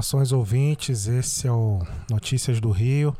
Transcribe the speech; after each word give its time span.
Saudações 0.00 0.32
ouvintes, 0.32 1.06
esse 1.06 1.46
é 1.46 1.52
o 1.52 1.82
Notícias 2.08 2.58
do 2.58 2.70
Rio 2.70 3.14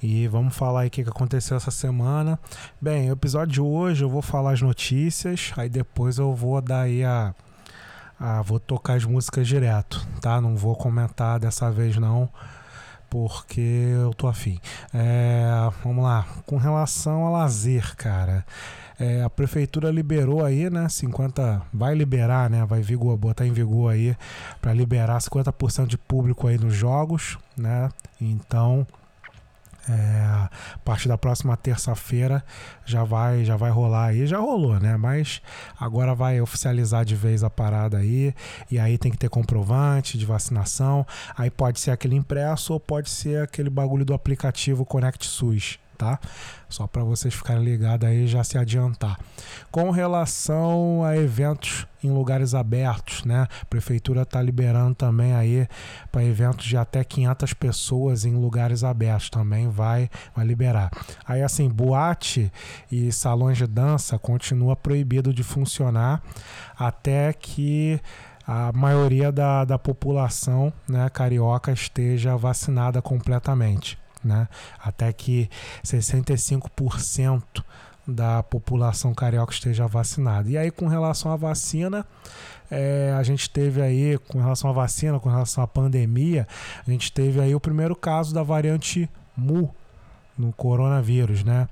e 0.00 0.28
vamos 0.28 0.54
falar 0.54 0.82
aí 0.82 0.86
o 0.88 0.90
que 0.90 1.00
aconteceu 1.00 1.56
essa 1.56 1.72
semana. 1.72 2.38
Bem, 2.80 3.10
o 3.10 3.14
episódio 3.14 3.54
de 3.54 3.60
hoje 3.60 4.04
eu 4.04 4.08
vou 4.08 4.22
falar 4.22 4.52
as 4.52 4.62
notícias, 4.62 5.52
aí 5.56 5.68
depois 5.68 6.18
eu 6.18 6.32
vou 6.32 6.60
dar 6.60 6.82
aí 6.82 7.02
a, 7.02 7.34
a 8.20 8.40
vou 8.40 8.60
tocar 8.60 8.94
as 8.94 9.04
músicas 9.04 9.48
direto, 9.48 10.06
tá? 10.20 10.40
Não 10.40 10.54
vou 10.54 10.76
comentar 10.76 11.40
dessa 11.40 11.72
vez 11.72 11.96
não, 11.96 12.28
porque 13.10 13.90
eu 13.92 14.14
tô 14.14 14.28
afim. 14.28 14.60
É, 14.94 15.44
vamos 15.82 16.04
lá, 16.04 16.24
com 16.46 16.56
relação 16.56 17.26
a 17.26 17.30
lazer, 17.30 17.96
cara. 17.96 18.46
É, 18.98 19.22
a 19.22 19.30
prefeitura 19.30 19.90
liberou 19.90 20.44
aí, 20.44 20.68
né? 20.70 20.88
50. 20.88 21.62
Vai 21.72 21.94
liberar, 21.94 22.50
né? 22.50 22.64
Vai 22.64 22.80
vigor, 22.80 23.16
botar 23.16 23.46
em 23.46 23.52
vigor 23.52 23.92
aí 23.92 24.16
para 24.60 24.72
liberar 24.72 25.18
50% 25.18 25.86
de 25.86 25.98
público 25.98 26.46
aí 26.46 26.58
nos 26.58 26.74
jogos, 26.74 27.38
né? 27.56 27.88
Então. 28.20 28.86
É, 29.88 29.92
a 29.94 30.78
partir 30.84 31.08
da 31.08 31.18
próxima 31.18 31.56
terça-feira 31.56 32.44
já 32.86 33.02
vai 33.02 33.44
já 33.44 33.56
vai 33.56 33.68
rolar 33.68 34.06
aí, 34.06 34.28
já 34.28 34.38
rolou, 34.38 34.78
né? 34.78 34.96
Mas 34.96 35.42
agora 35.76 36.14
vai 36.14 36.40
oficializar 36.40 37.04
de 37.04 37.16
vez 37.16 37.42
a 37.42 37.50
parada 37.50 37.98
aí, 37.98 38.32
e 38.70 38.78
aí 38.78 38.96
tem 38.96 39.10
que 39.10 39.18
ter 39.18 39.28
comprovante 39.28 40.16
de 40.16 40.24
vacinação. 40.24 41.04
Aí 41.36 41.50
pode 41.50 41.80
ser 41.80 41.90
aquele 41.90 42.14
impresso 42.14 42.74
ou 42.74 42.78
pode 42.78 43.10
ser 43.10 43.42
aquele 43.42 43.68
bagulho 43.68 44.04
do 44.04 44.14
aplicativo 44.14 44.84
Connect 44.84 45.26
SUS, 45.26 45.80
tá? 46.02 46.18
Só 46.68 46.88
para 46.88 47.04
vocês 47.04 47.32
ficarem 47.32 47.62
ligados 47.62 48.08
aí 48.08 48.26
já 48.26 48.42
se 48.42 48.58
adiantar. 48.58 49.18
Com 49.70 49.90
relação 49.90 51.04
a 51.04 51.16
eventos 51.16 51.86
em 52.02 52.10
lugares 52.10 52.54
abertos, 52.54 53.24
né? 53.24 53.46
A 53.60 53.64
prefeitura 53.66 54.22
está 54.22 54.42
liberando 54.42 54.96
também 54.96 55.32
aí 55.32 55.68
para 56.10 56.24
eventos 56.24 56.66
de 56.66 56.76
até 56.76 57.04
500 57.04 57.54
pessoas 57.54 58.24
em 58.24 58.34
lugares 58.34 58.82
abertos 58.82 59.30
também 59.30 59.68
vai 59.68 60.10
vai 60.34 60.44
liberar. 60.44 60.90
Aí 61.24 61.40
assim, 61.40 61.68
boate 61.68 62.50
e 62.90 63.12
salões 63.12 63.58
de 63.58 63.66
dança 63.66 64.18
continua 64.18 64.74
proibido 64.74 65.32
de 65.32 65.44
funcionar 65.44 66.20
até 66.76 67.32
que 67.32 68.00
a 68.44 68.72
maioria 68.72 69.30
da, 69.30 69.64
da 69.64 69.78
população 69.78 70.72
né, 70.88 71.08
carioca 71.10 71.70
esteja 71.70 72.36
vacinada 72.36 73.00
completamente 73.00 74.01
né? 74.24 74.48
Até 74.78 75.12
que 75.12 75.48
65% 75.84 77.62
da 78.06 78.42
população 78.42 79.14
carioca 79.14 79.52
esteja 79.52 79.86
vacinada. 79.86 80.48
E 80.48 80.58
aí, 80.58 80.70
com 80.70 80.86
relação 80.86 81.30
à 81.30 81.36
vacina, 81.36 82.04
é, 82.70 83.14
a 83.16 83.22
gente 83.22 83.48
teve 83.48 83.80
aí, 83.80 84.18
com 84.28 84.40
relação 84.40 84.70
à 84.70 84.72
vacina, 84.72 85.20
com 85.20 85.28
relação 85.28 85.62
à 85.62 85.66
pandemia, 85.66 86.46
a 86.86 86.90
gente 86.90 87.12
teve 87.12 87.40
aí 87.40 87.54
o 87.54 87.60
primeiro 87.60 87.94
caso 87.94 88.34
da 88.34 88.42
variante 88.42 89.08
Mu 89.36 89.74
no 90.36 90.52
coronavírus, 90.52 91.44
né? 91.44 91.68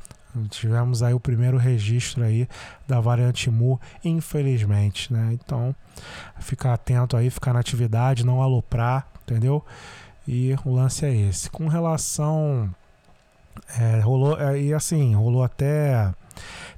Tivemos 0.48 1.02
aí 1.02 1.12
o 1.12 1.18
primeiro 1.18 1.56
registro 1.56 2.22
aí 2.22 2.48
da 2.86 3.00
variante 3.00 3.50
Mu, 3.50 3.80
infelizmente, 4.04 5.12
né? 5.12 5.30
Então, 5.32 5.74
ficar 6.38 6.74
atento 6.74 7.16
aí, 7.16 7.28
ficar 7.30 7.52
na 7.52 7.60
atividade, 7.60 8.24
não 8.24 8.40
aloprar, 8.40 9.08
entendeu? 9.22 9.64
E 10.32 10.56
o 10.64 10.72
lance 10.72 11.04
é 11.04 11.12
esse. 11.12 11.50
Com 11.50 11.66
relação. 11.66 12.72
É, 13.76 13.98
rolou. 13.98 14.40
É, 14.40 14.62
e 14.62 14.72
assim, 14.72 15.12
rolou 15.12 15.42
até. 15.42 16.14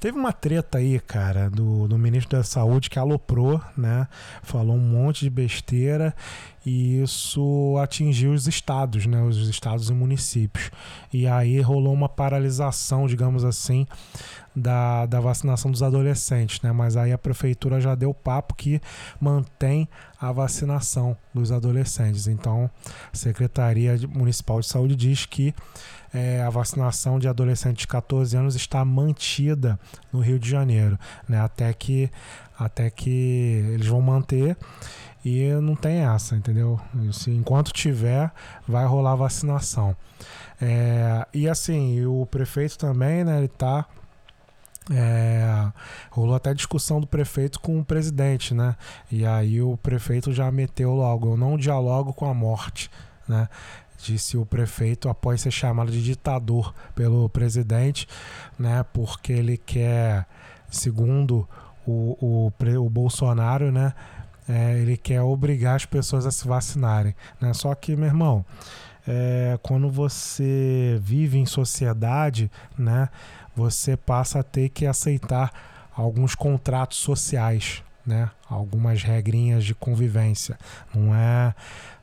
Teve 0.00 0.18
uma 0.18 0.32
treta 0.32 0.78
aí, 0.78 0.98
cara, 0.98 1.50
do, 1.50 1.86
do 1.86 1.98
ministro 1.98 2.38
da 2.38 2.42
Saúde 2.42 2.88
que 2.88 2.98
aloprou, 2.98 3.60
né? 3.76 4.08
Falou 4.42 4.74
um 4.74 4.80
monte 4.80 5.20
de 5.20 5.30
besteira 5.30 6.14
e 6.64 7.02
isso 7.02 7.76
atingiu 7.76 8.32
os 8.32 8.48
estados, 8.48 9.04
né? 9.04 9.22
Os 9.22 9.46
estados 9.46 9.91
e 9.91 9.92
municípios. 9.92 10.70
E 11.12 11.26
aí 11.26 11.60
rolou 11.60 11.92
uma 11.92 12.08
paralisação, 12.08 13.06
digamos 13.06 13.44
assim, 13.44 13.86
da, 14.54 15.06
da 15.06 15.20
vacinação 15.20 15.70
dos 15.70 15.82
adolescentes, 15.82 16.60
né? 16.60 16.72
Mas 16.72 16.96
aí 16.96 17.12
a 17.12 17.18
prefeitura 17.18 17.80
já 17.80 17.94
deu 17.94 18.12
papo 18.12 18.54
que 18.54 18.80
mantém 19.20 19.88
a 20.20 20.30
vacinação 20.30 21.16
dos 21.34 21.50
adolescentes. 21.50 22.26
Então, 22.26 22.70
a 23.12 23.16
Secretaria 23.16 23.98
Municipal 24.08 24.60
de 24.60 24.66
Saúde 24.66 24.94
diz 24.94 25.26
que 25.26 25.54
é, 26.12 26.42
a 26.42 26.50
vacinação 26.50 27.18
de 27.18 27.26
adolescentes 27.26 27.82
de 27.82 27.86
14 27.86 28.36
anos 28.36 28.54
está 28.54 28.84
mantida 28.84 29.78
no 30.12 30.20
Rio 30.20 30.38
de 30.38 30.48
Janeiro, 30.48 30.98
né? 31.28 31.41
Até 31.41 31.72
que, 31.72 32.10
até 32.58 32.91
que 32.91 33.64
eles 33.72 33.86
vão 33.86 34.02
manter 34.02 34.56
e 35.24 35.48
não 35.54 35.74
tem 35.74 36.00
essa, 36.00 36.36
entendeu? 36.36 36.80
Enquanto 37.28 37.72
tiver, 37.72 38.30
vai 38.66 38.84
rolar 38.84 39.14
vacinação. 39.14 39.96
É, 40.60 41.26
e 41.32 41.48
assim, 41.48 42.04
o 42.04 42.26
prefeito 42.26 42.76
também, 42.76 43.24
né? 43.24 43.38
Ele 43.38 43.46
está 43.46 43.86
é, 44.91 45.70
rolou 46.10 46.34
até 46.34 46.53
discussão 46.53 47.00
do 47.00 47.06
prefeito 47.06 47.60
com 47.60 47.78
o 47.78 47.84
presidente, 47.84 48.53
né? 48.54 48.75
E 49.10 49.25
aí 49.25 49.62
o 49.62 49.76
prefeito 49.76 50.32
já 50.32 50.50
meteu 50.50 50.93
logo: 50.94 51.32
eu 51.32 51.37
não 51.37 51.56
dialogo 51.56 52.12
com 52.12 52.26
a 52.26 52.34
morte, 52.34 52.91
né? 53.28 53.48
Disse 53.98 54.37
o 54.37 54.44
prefeito 54.44 55.09
após 55.09 55.41
ser 55.41 55.53
chamado 55.53 55.92
de 55.92 56.03
ditador 56.03 56.75
pelo 56.94 57.28
presidente, 57.28 58.09
né? 58.59 58.84
Porque 58.92 59.32
ele 59.32 59.56
quer, 59.56 60.26
segundo 60.69 61.48
o, 61.87 62.50
o, 62.50 62.53
o 62.84 62.91
Bolsonaro, 62.91 63.71
né? 63.71 63.94
É, 64.48 64.76
ele 64.81 64.97
quer 64.97 65.22
obrigar 65.22 65.76
as 65.76 65.87
pessoas 65.87 66.26
a 66.26 66.32
se 66.32 66.48
vacinarem, 66.48 67.15
né? 67.41 67.54
Só 67.54 67.72
que, 67.76 67.94
meu 67.94 68.06
irmão, 68.06 68.44
é, 69.06 69.59
quando 69.62 69.88
você 69.88 70.98
vive 71.00 71.38
em 71.38 71.47
sociedade, 71.47 72.50
né? 72.76 73.09
Você 73.54 73.96
passa 73.96 74.40
a 74.40 74.42
ter 74.42 74.68
que 74.68 74.86
aceitar 74.86 75.52
alguns 75.94 76.34
contratos 76.34 76.98
sociais, 76.98 77.82
né? 78.04 78.30
algumas 78.48 79.02
regrinhas 79.02 79.64
de 79.64 79.74
convivência. 79.74 80.58
Não 80.94 81.14
é, 81.14 81.54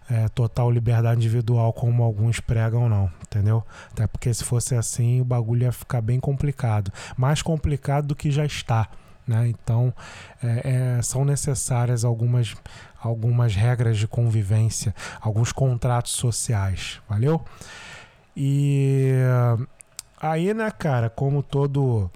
é, 0.10 0.28
total 0.30 0.72
liberdade 0.72 1.20
individual 1.20 1.72
como 1.74 2.04
alguns 2.04 2.40
pregam, 2.40 2.90
não, 2.90 3.12
entendeu? 3.22 3.64
Até 3.92 4.08
porque 4.08 4.34
se 4.34 4.44
fosse 4.44 4.76
assim, 4.76 5.22
o 5.22 5.26
bagulho 5.26 5.64
ia 5.64 5.72
ficar 5.72 6.02
bem 6.02 6.20
complicado. 6.20 6.92
Mais 7.18 7.42
complicado 7.42 8.08
do 8.08 8.16
que 8.16 8.32
já 8.32 8.46
está. 8.46 8.88
Né? 9.28 9.48
Então, 9.48 9.94
é, 10.42 10.98
é, 10.98 11.02
são 11.04 11.24
necessárias 11.24 12.04
algumas, 12.04 12.56
algumas 13.00 13.56
regras 13.56 14.00
de 14.00 14.08
convivência, 14.08 14.94
alguns 15.22 15.52
contratos 15.52 16.14
sociais, 16.14 17.00
valeu? 17.08 17.46
E 18.36 19.12
Aí, 20.22 20.54
né, 20.54 20.70
cara, 20.72 21.10
como 21.10 21.42
todo 21.42 22.12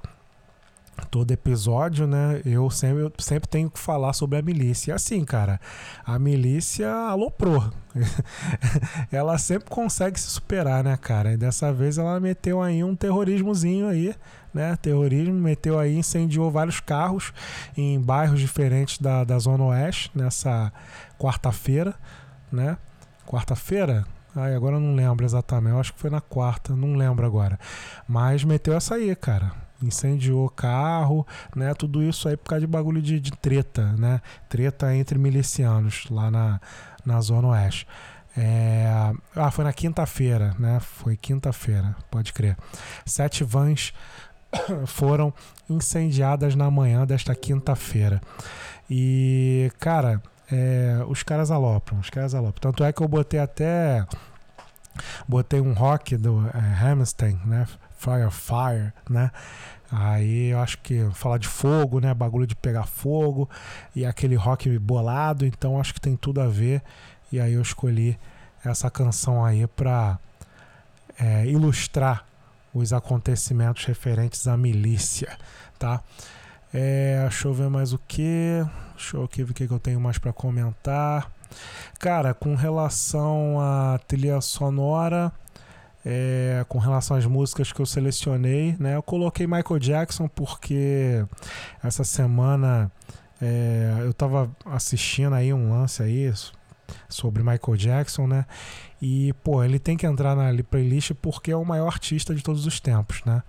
todo 1.09 1.31
episódio, 1.31 2.07
né, 2.07 2.41
eu 2.45 2.69
sempre, 2.69 3.03
eu 3.03 3.11
sempre 3.17 3.49
tenho 3.49 3.69
que 3.69 3.79
falar 3.79 4.13
sobre 4.13 4.37
a 4.37 4.41
milícia. 4.41 4.91
E 4.91 4.95
assim, 4.95 5.23
cara, 5.25 5.59
a 6.05 6.17
milícia 6.17 6.91
aloprou. 6.91 7.71
ela 9.11 9.37
sempre 9.37 9.69
consegue 9.69 10.19
se 10.19 10.29
superar, 10.29 10.83
né, 10.83 10.97
cara? 10.97 11.33
E 11.33 11.37
dessa 11.37 11.71
vez 11.71 11.97
ela 11.97 12.19
meteu 12.19 12.61
aí 12.61 12.83
um 12.83 12.95
terrorismozinho 12.95 13.87
aí, 13.87 14.15
né? 14.53 14.75
Terrorismo, 14.81 15.33
meteu 15.33 15.79
aí, 15.79 15.95
incendiou 15.95 16.49
vários 16.51 16.79
carros 16.79 17.33
em 17.77 17.99
bairros 17.99 18.39
diferentes 18.39 18.97
da, 18.99 19.23
da 19.23 19.37
Zona 19.39 19.65
Oeste 19.65 20.11
nessa 20.15 20.71
quarta-feira, 21.19 21.95
né? 22.51 22.77
Quarta-feira? 23.25 24.05
Ai, 24.35 24.55
agora 24.55 24.77
eu 24.77 24.79
não 24.79 24.95
lembro 24.95 25.23
exatamente. 25.23 25.73
Eu 25.73 25.79
acho 25.79 25.93
que 25.93 25.99
foi 25.99 26.09
na 26.09 26.21
quarta, 26.21 26.75
não 26.75 26.95
lembro 26.95 27.25
agora. 27.25 27.59
Mas 28.07 28.43
meteu 28.43 28.73
essa 28.73 28.95
aí, 28.95 29.15
cara. 29.15 29.51
Incendiou 29.81 30.49
carro, 30.49 31.25
né? 31.55 31.73
Tudo 31.73 32.01
isso 32.01 32.27
aí 32.27 32.35
por 32.35 32.49
causa 32.49 32.61
de 32.61 32.67
bagulho 32.67 33.01
de, 33.01 33.19
de 33.19 33.31
treta, 33.31 33.93
né? 33.93 34.21
Treta 34.49 34.95
entre 34.95 35.19
milicianos 35.19 36.05
lá 36.09 36.31
na, 36.31 36.59
na 37.05 37.21
Zona 37.21 37.49
Oeste. 37.49 37.87
É... 38.35 39.13
Ah, 39.35 39.51
foi 39.51 39.63
na 39.63 39.73
quinta-feira, 39.73 40.55
né? 40.57 40.79
Foi 40.79 41.15
quinta-feira, 41.15 41.95
pode 42.09 42.33
crer. 42.33 42.57
Sete 43.05 43.43
vans 43.43 43.93
foram 44.87 45.31
incendiadas 45.69 46.55
na 46.55 46.71
manhã 46.71 47.05
desta 47.05 47.35
quinta-feira. 47.35 48.21
E, 48.89 49.71
cara, 49.79 50.21
é, 50.51 51.03
os 51.07 51.23
caras 51.23 51.51
alopram, 51.51 51.99
os 51.99 52.09
caras 52.09 52.33
alopram. 52.33 52.71
Tanto 52.71 52.83
é 52.83 52.91
que 52.91 53.01
eu 53.01 53.07
botei 53.07 53.39
até. 53.39 54.05
Botei 55.27 55.59
um 55.59 55.73
rock 55.73 56.15
do 56.17 56.47
é, 56.47 56.83
Hammerstein, 56.83 57.39
né? 57.45 57.67
Fire 57.97 58.29
Fire, 58.31 58.93
né? 59.09 59.31
Aí 59.91 60.47
eu 60.49 60.59
acho 60.59 60.79
que 60.79 61.07
falar 61.13 61.37
de 61.37 61.47
fogo, 61.47 61.99
né? 61.99 62.13
Bagulho 62.13 62.45
de 62.45 62.55
pegar 62.55 62.85
fogo 62.85 63.49
e 63.95 64.05
aquele 64.05 64.35
rock 64.35 64.77
bolado, 64.79 65.45
então 65.45 65.79
acho 65.79 65.93
que 65.93 66.01
tem 66.01 66.15
tudo 66.15 66.41
a 66.41 66.47
ver. 66.47 66.81
E 67.31 67.39
aí 67.39 67.53
eu 67.53 67.61
escolhi 67.61 68.19
essa 68.63 68.89
canção 68.89 69.43
aí 69.43 69.65
pra 69.67 70.19
é, 71.19 71.45
ilustrar 71.47 72.25
os 72.73 72.91
acontecimentos 72.91 73.85
referentes 73.85 74.47
à 74.47 74.57
milícia, 74.57 75.37
tá? 75.77 76.01
É, 76.73 77.19
deixa 77.21 77.47
eu 77.47 77.53
ver 77.53 77.69
mais 77.69 77.93
o 77.93 77.99
que. 77.99 78.65
Deixa 78.95 79.17
eu 79.17 79.29
ver 79.31 79.43
o 79.43 79.53
que 79.53 79.63
eu 79.63 79.79
tenho 79.79 80.01
mais 80.01 80.17
para 80.17 80.33
comentar. 80.33 81.31
Cara, 81.99 82.33
com 82.33 82.55
relação 82.55 83.59
à 83.59 83.99
trilha 84.07 84.41
sonora, 84.41 85.31
é, 86.05 86.65
com 86.67 86.79
relação 86.79 87.15
às 87.15 87.25
músicas 87.25 87.71
que 87.71 87.79
eu 87.79 87.85
selecionei, 87.85 88.75
né? 88.79 88.95
Eu 88.95 89.03
coloquei 89.03 89.45
Michael 89.45 89.79
Jackson 89.79 90.27
porque 90.27 91.23
essa 91.83 92.03
semana 92.03 92.91
é, 93.41 93.97
eu 94.01 94.13
tava 94.13 94.49
assistindo 94.65 95.33
aí 95.33 95.53
um 95.53 95.71
lance 95.71 96.01
aí 96.01 96.33
sobre 97.07 97.43
Michael 97.43 97.77
Jackson, 97.77 98.27
né? 98.27 98.45
E, 99.01 99.33
pô, 99.43 99.63
ele 99.63 99.79
tem 99.79 99.97
que 99.97 100.05
entrar 100.05 100.35
na 100.35 100.63
playlist 100.63 101.11
porque 101.21 101.51
é 101.51 101.55
o 101.55 101.65
maior 101.65 101.87
artista 101.87 102.33
de 102.33 102.41
todos 102.41 102.65
os 102.65 102.79
tempos, 102.79 103.21
né? 103.25 103.43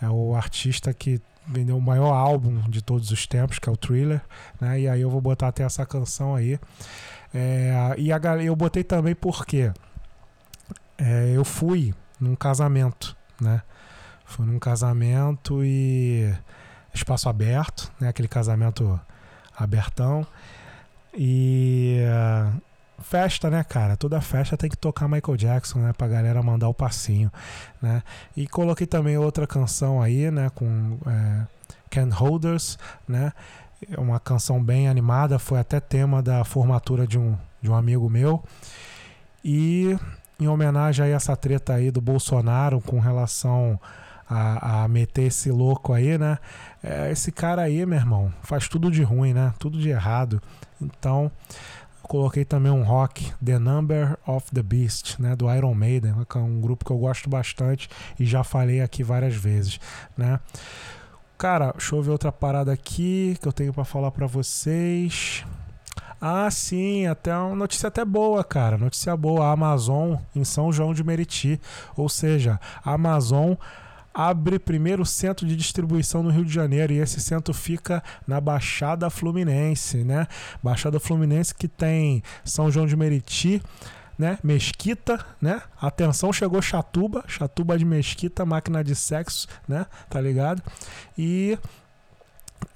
É 0.00 0.08
o 0.08 0.34
artista 0.34 0.92
que 0.92 1.20
vendeu 1.46 1.76
o 1.76 1.82
maior 1.82 2.12
álbum 2.12 2.60
de 2.68 2.82
todos 2.82 3.10
os 3.10 3.26
tempos, 3.26 3.58
que 3.58 3.68
é 3.68 3.72
o 3.72 3.76
Thriller, 3.76 4.20
né? 4.60 4.80
E 4.80 4.88
aí 4.88 5.00
eu 5.00 5.10
vou 5.10 5.20
botar 5.20 5.48
até 5.48 5.62
essa 5.62 5.84
canção 5.84 6.34
aí. 6.34 6.58
É, 7.32 7.94
e 7.98 8.12
a, 8.12 8.18
eu 8.42 8.54
botei 8.56 8.82
também 8.82 9.14
porque 9.14 9.72
é, 10.98 11.32
eu 11.34 11.44
fui 11.44 11.94
num 12.20 12.36
casamento, 12.36 13.16
né? 13.40 13.62
Fui 14.24 14.46
num 14.46 14.58
casamento 14.58 15.64
e 15.64 16.32
espaço 16.94 17.28
aberto, 17.28 17.90
né? 18.00 18.08
Aquele 18.08 18.28
casamento 18.28 19.00
abertão. 19.56 20.26
E 21.16 21.98
uh, 22.04 22.62
festa, 23.00 23.50
né, 23.50 23.64
cara? 23.64 23.96
Toda 23.96 24.20
festa 24.20 24.56
tem 24.56 24.70
que 24.70 24.76
tocar 24.76 25.08
Michael 25.08 25.36
Jackson, 25.36 25.80
né? 25.80 25.92
Pra 25.92 26.08
galera 26.08 26.42
mandar 26.42 26.68
o 26.68 26.74
passinho, 26.74 27.30
né? 27.80 28.02
E 28.36 28.46
coloquei 28.46 28.86
também 28.86 29.16
outra 29.16 29.46
canção 29.46 30.00
aí, 30.00 30.30
né? 30.30 30.50
Com 30.54 30.98
é, 31.06 31.46
Can 31.90 32.10
Holders, 32.12 32.78
né? 33.08 33.32
É 33.90 33.98
uma 33.98 34.20
canção 34.20 34.62
bem 34.62 34.88
animada, 34.88 35.38
foi 35.38 35.58
até 35.58 35.80
tema 35.80 36.22
da 36.22 36.44
formatura 36.44 37.06
de 37.06 37.18
um, 37.18 37.36
de 37.62 37.70
um 37.70 37.74
amigo 37.74 38.08
meu. 38.10 38.42
E 39.44 39.98
em 40.38 40.48
homenagem 40.48 41.04
a 41.04 41.08
essa 41.08 41.36
treta 41.36 41.74
aí 41.74 41.90
do 41.90 42.00
Bolsonaro 42.00 42.80
com 42.80 42.98
relação 42.98 43.78
a, 44.28 44.84
a 44.84 44.88
meter 44.88 45.24
esse 45.24 45.50
louco 45.50 45.92
aí, 45.92 46.16
né? 46.16 46.38
É, 46.82 47.10
esse 47.10 47.32
cara 47.32 47.62
aí, 47.62 47.84
meu 47.84 47.98
irmão, 47.98 48.32
faz 48.42 48.68
tudo 48.68 48.90
de 48.90 49.02
ruim, 49.02 49.34
né? 49.34 49.52
Tudo 49.58 49.78
de 49.78 49.88
errado. 49.88 50.40
Então, 50.80 51.30
coloquei 52.10 52.44
também 52.44 52.72
um 52.72 52.82
rock, 52.82 53.32
The 53.44 53.56
Number 53.60 54.18
of 54.26 54.50
the 54.52 54.64
Beast, 54.64 55.20
né? 55.20 55.36
Do 55.36 55.48
Iron 55.54 55.74
Maiden, 55.74 56.12
é 56.12 56.38
um 56.38 56.60
grupo 56.60 56.84
que 56.84 56.90
eu 56.90 56.98
gosto 56.98 57.30
bastante 57.30 57.88
e 58.18 58.26
já 58.26 58.42
falei 58.42 58.80
aqui 58.80 59.04
várias 59.04 59.36
vezes, 59.36 59.78
né? 60.18 60.40
Cara, 61.38 61.70
deixa 61.70 61.94
eu 61.94 62.02
ver 62.02 62.10
outra 62.10 62.32
parada 62.32 62.72
aqui 62.72 63.38
que 63.40 63.46
eu 63.46 63.52
tenho 63.52 63.72
para 63.72 63.84
falar 63.84 64.10
para 64.10 64.26
vocês. 64.26 65.44
Ah, 66.20 66.50
sim, 66.50 67.06
até 67.06 67.34
uma 67.36 67.54
notícia 67.54 67.86
até 67.86 68.04
boa, 68.04 68.42
cara. 68.42 68.76
Notícia 68.76 69.16
boa. 69.16 69.46
A 69.46 69.52
Amazon 69.52 70.16
em 70.34 70.42
São 70.42 70.72
João 70.72 70.92
de 70.92 71.04
Meriti. 71.04 71.60
Ou 71.96 72.08
seja, 72.08 72.58
a 72.84 72.92
Amazon 72.92 73.54
abre 74.12 74.58
primeiro 74.58 75.04
centro 75.06 75.46
de 75.46 75.56
distribuição 75.56 76.22
no 76.22 76.30
Rio 76.30 76.44
de 76.44 76.52
Janeiro 76.52 76.92
e 76.92 76.98
esse 76.98 77.20
centro 77.20 77.54
fica 77.54 78.02
na 78.26 78.40
Baixada 78.40 79.08
Fluminense, 79.08 79.98
né? 80.04 80.26
Baixada 80.62 80.98
Fluminense 80.98 81.54
que 81.54 81.68
tem 81.68 82.22
São 82.44 82.70
João 82.70 82.86
de 82.86 82.96
Meriti, 82.96 83.62
né? 84.18 84.38
Mesquita, 84.42 85.24
né? 85.40 85.62
Atenção, 85.80 86.32
chegou 86.32 86.60
Chatuba, 86.60 87.24
Chatuba 87.26 87.78
de 87.78 87.84
Mesquita, 87.84 88.44
máquina 88.44 88.82
de 88.82 88.94
sexo, 88.94 89.46
né? 89.66 89.86
Tá 90.08 90.20
ligado? 90.20 90.62
E 91.16 91.58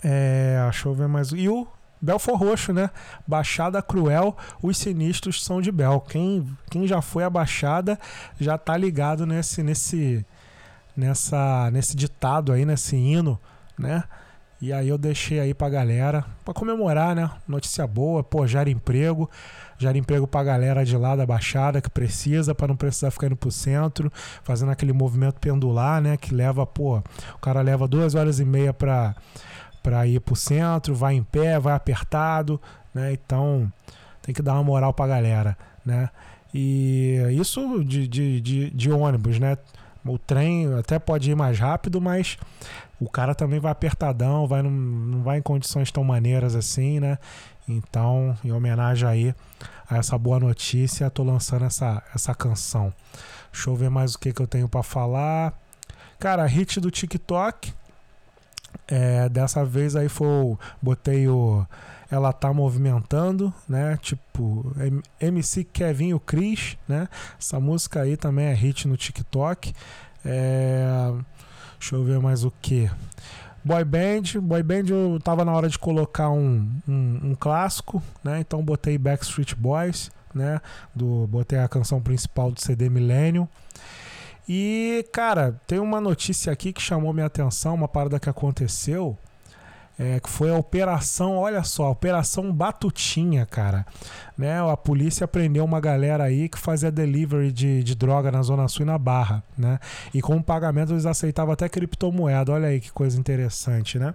é, 0.02 0.60
deixa 0.64 0.88
eu 0.88 0.94
ver 0.94 1.08
mais. 1.08 1.32
E 1.32 1.48
o 1.48 1.66
Belfor 2.00 2.36
Roxo, 2.36 2.72
né? 2.72 2.90
Baixada 3.26 3.82
Cruel, 3.82 4.36
os 4.62 4.76
sinistros 4.76 5.44
são 5.44 5.60
de 5.60 5.72
Bel. 5.72 6.00
Quem, 6.00 6.46
quem 6.70 6.86
já 6.86 7.00
foi 7.00 7.24
a 7.24 7.30
Baixada 7.30 7.98
já 8.38 8.56
tá 8.56 8.76
ligado 8.76 9.26
nesse 9.26 9.62
nesse 9.62 10.24
nessa 10.96 11.70
nesse 11.70 11.96
ditado 11.96 12.52
aí, 12.52 12.64
nesse 12.64 12.96
hino, 12.96 13.38
né? 13.78 14.04
E 14.60 14.72
aí 14.72 14.88
eu 14.88 14.96
deixei 14.96 15.40
aí 15.40 15.52
pra 15.52 15.68
galera, 15.68 16.24
para 16.44 16.54
comemorar, 16.54 17.14
né? 17.14 17.30
Notícia 17.46 17.86
boa, 17.86 18.22
pô, 18.24 18.46
gera 18.46 18.70
emprego, 18.70 19.28
gera 19.76 19.98
emprego 19.98 20.26
pra 20.26 20.42
galera 20.42 20.84
de 20.84 20.96
lá 20.96 21.14
da 21.14 21.26
Baixada 21.26 21.82
que 21.82 21.90
precisa, 21.90 22.54
para 22.54 22.68
não 22.68 22.76
precisar 22.76 23.10
ficar 23.10 23.26
indo 23.26 23.36
pro 23.36 23.50
centro, 23.50 24.10
fazendo 24.42 24.70
aquele 24.70 24.92
movimento 24.92 25.38
pendular, 25.38 26.00
né? 26.00 26.16
Que 26.16 26.34
leva, 26.34 26.64
pô, 26.66 26.98
o 27.34 27.38
cara 27.40 27.60
leva 27.60 27.86
duas 27.86 28.14
horas 28.14 28.40
e 28.40 28.44
meia 28.44 28.72
pra 28.72 29.14
para 29.82 30.06
ir 30.06 30.18
para 30.18 30.32
o 30.32 30.36
centro, 30.36 30.94
vai 30.94 31.14
em 31.14 31.22
pé, 31.22 31.60
vai 31.60 31.74
apertado, 31.74 32.58
né? 32.94 33.12
Então 33.12 33.70
tem 34.22 34.34
que 34.34 34.40
dar 34.40 34.54
uma 34.54 34.64
moral 34.64 34.94
para 34.94 35.04
a 35.04 35.08
galera, 35.08 35.58
né? 35.84 36.08
E 36.54 37.18
isso 37.38 37.84
de, 37.84 38.08
de, 38.08 38.40
de, 38.40 38.70
de, 38.70 38.90
ônibus, 38.90 39.38
né? 39.38 39.58
O 40.04 40.18
trem 40.18 40.72
até 40.74 40.98
pode 40.98 41.30
ir 41.30 41.34
mais 41.34 41.58
rápido, 41.58 42.00
mas 42.00 42.36
o 43.00 43.08
cara 43.08 43.34
também 43.34 43.58
vai 43.58 43.72
apertadão, 43.72 44.46
vai, 44.46 44.62
não, 44.62 44.70
não 44.70 45.22
vai 45.22 45.38
em 45.38 45.42
condições 45.42 45.90
tão 45.90 46.04
maneiras 46.04 46.54
assim, 46.54 47.00
né? 47.00 47.18
Então, 47.66 48.36
em 48.44 48.52
homenagem 48.52 49.08
aí 49.08 49.34
a 49.88 49.96
essa 49.96 50.18
boa 50.18 50.38
notícia, 50.38 51.10
tô 51.10 51.22
lançando 51.22 51.64
essa, 51.64 52.02
essa 52.14 52.34
canção. 52.34 52.92
Deixa 53.52 53.70
eu 53.70 53.76
ver 53.76 53.88
mais 53.88 54.14
o 54.14 54.18
que, 54.18 54.32
que 54.32 54.42
eu 54.42 54.46
tenho 54.46 54.68
para 54.68 54.82
falar. 54.82 55.54
Cara, 56.18 56.44
hit 56.46 56.80
do 56.80 56.90
TikTok, 56.90 57.72
é, 58.88 59.28
dessa 59.28 59.64
vez 59.64 59.96
aí 59.96 60.08
foi. 60.08 60.56
Botei 60.80 61.28
o. 61.28 61.66
Ela 62.14 62.32
tá 62.32 62.52
movimentando, 62.52 63.52
né? 63.68 63.98
Tipo, 64.00 64.72
MC 65.20 65.64
Kevin 65.64 66.08
e 66.10 66.14
o 66.14 66.20
Chris, 66.20 66.78
né? 66.86 67.08
Essa 67.36 67.58
música 67.58 68.02
aí 68.02 68.16
também 68.16 68.46
é 68.46 68.54
hit 68.54 68.86
no 68.86 68.96
TikTok. 68.96 69.74
É, 70.24 71.12
deixa 71.76 71.96
eu 71.96 72.04
ver 72.04 72.20
mais 72.20 72.44
o 72.44 72.52
que. 72.62 72.88
Boy 73.64 73.84
Band, 73.84 74.40
Boy 74.40 74.62
Band 74.62 74.84
eu 74.90 75.18
tava 75.18 75.44
na 75.44 75.52
hora 75.52 75.68
de 75.68 75.76
colocar 75.76 76.30
um, 76.30 76.70
um, 76.86 77.20
um, 77.30 77.34
clássico, 77.34 78.00
né? 78.22 78.38
Então 78.38 78.64
botei 78.64 78.96
Backstreet 78.96 79.56
Boys, 79.56 80.12
né? 80.32 80.60
Do, 80.94 81.26
botei 81.26 81.58
a 81.58 81.66
canção 81.66 82.00
principal 82.00 82.52
do 82.52 82.60
CD 82.60 82.88
Millennium. 82.88 83.48
E, 84.48 85.04
cara, 85.12 85.60
tem 85.66 85.80
uma 85.80 86.00
notícia 86.00 86.52
aqui 86.52 86.72
que 86.72 86.80
chamou 86.80 87.12
minha 87.12 87.26
atenção, 87.26 87.74
uma 87.74 87.88
parada 87.88 88.20
que 88.20 88.30
aconteceu. 88.30 89.18
É, 89.96 90.18
que 90.18 90.28
foi 90.28 90.50
a 90.50 90.56
operação, 90.56 91.36
olha 91.36 91.62
só, 91.62 91.90
operação 91.90 92.52
Batutinha, 92.52 93.46
cara. 93.46 93.86
Né? 94.36 94.60
A 94.68 94.76
polícia 94.76 95.28
prendeu 95.28 95.64
uma 95.64 95.80
galera 95.80 96.24
aí 96.24 96.48
que 96.48 96.58
fazia 96.58 96.90
delivery 96.90 97.52
de, 97.52 97.84
de 97.84 97.94
droga 97.94 98.32
na 98.32 98.42
Zona 98.42 98.66
Sul 98.66 98.82
e 98.82 98.86
na 98.86 98.98
Barra, 98.98 99.42
né? 99.56 99.78
E 100.12 100.20
com 100.20 100.36
o 100.36 100.42
pagamento 100.42 100.92
eles 100.92 101.06
aceitavam 101.06 101.52
até 101.52 101.68
criptomoeda. 101.68 102.50
Olha 102.50 102.68
aí 102.68 102.80
que 102.80 102.90
coisa 102.90 103.18
interessante, 103.18 103.96
né? 103.96 104.14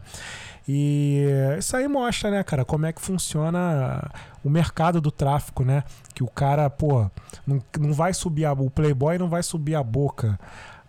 E 0.67 1.25
isso 1.57 1.75
aí 1.77 1.87
mostra, 1.87 2.29
né, 2.29 2.43
cara, 2.43 2.63
como 2.65 2.85
é 2.85 2.93
que 2.93 3.01
funciona 3.01 4.11
o 4.43 4.49
mercado 4.49 4.99
do 4.99 5.09
tráfico, 5.09 5.63
né? 5.63 5.83
Que 6.13 6.23
o 6.23 6.27
cara, 6.27 6.69
pô, 6.69 7.09
não, 7.47 7.61
não 7.79 7.93
vai 7.93 8.13
subir 8.13 8.45
a, 8.45 8.51
o 8.51 8.69
playboy 8.69 9.17
não 9.17 9.29
vai 9.29 9.41
subir 9.41 9.75
a 9.75 9.81
boca 9.81 10.37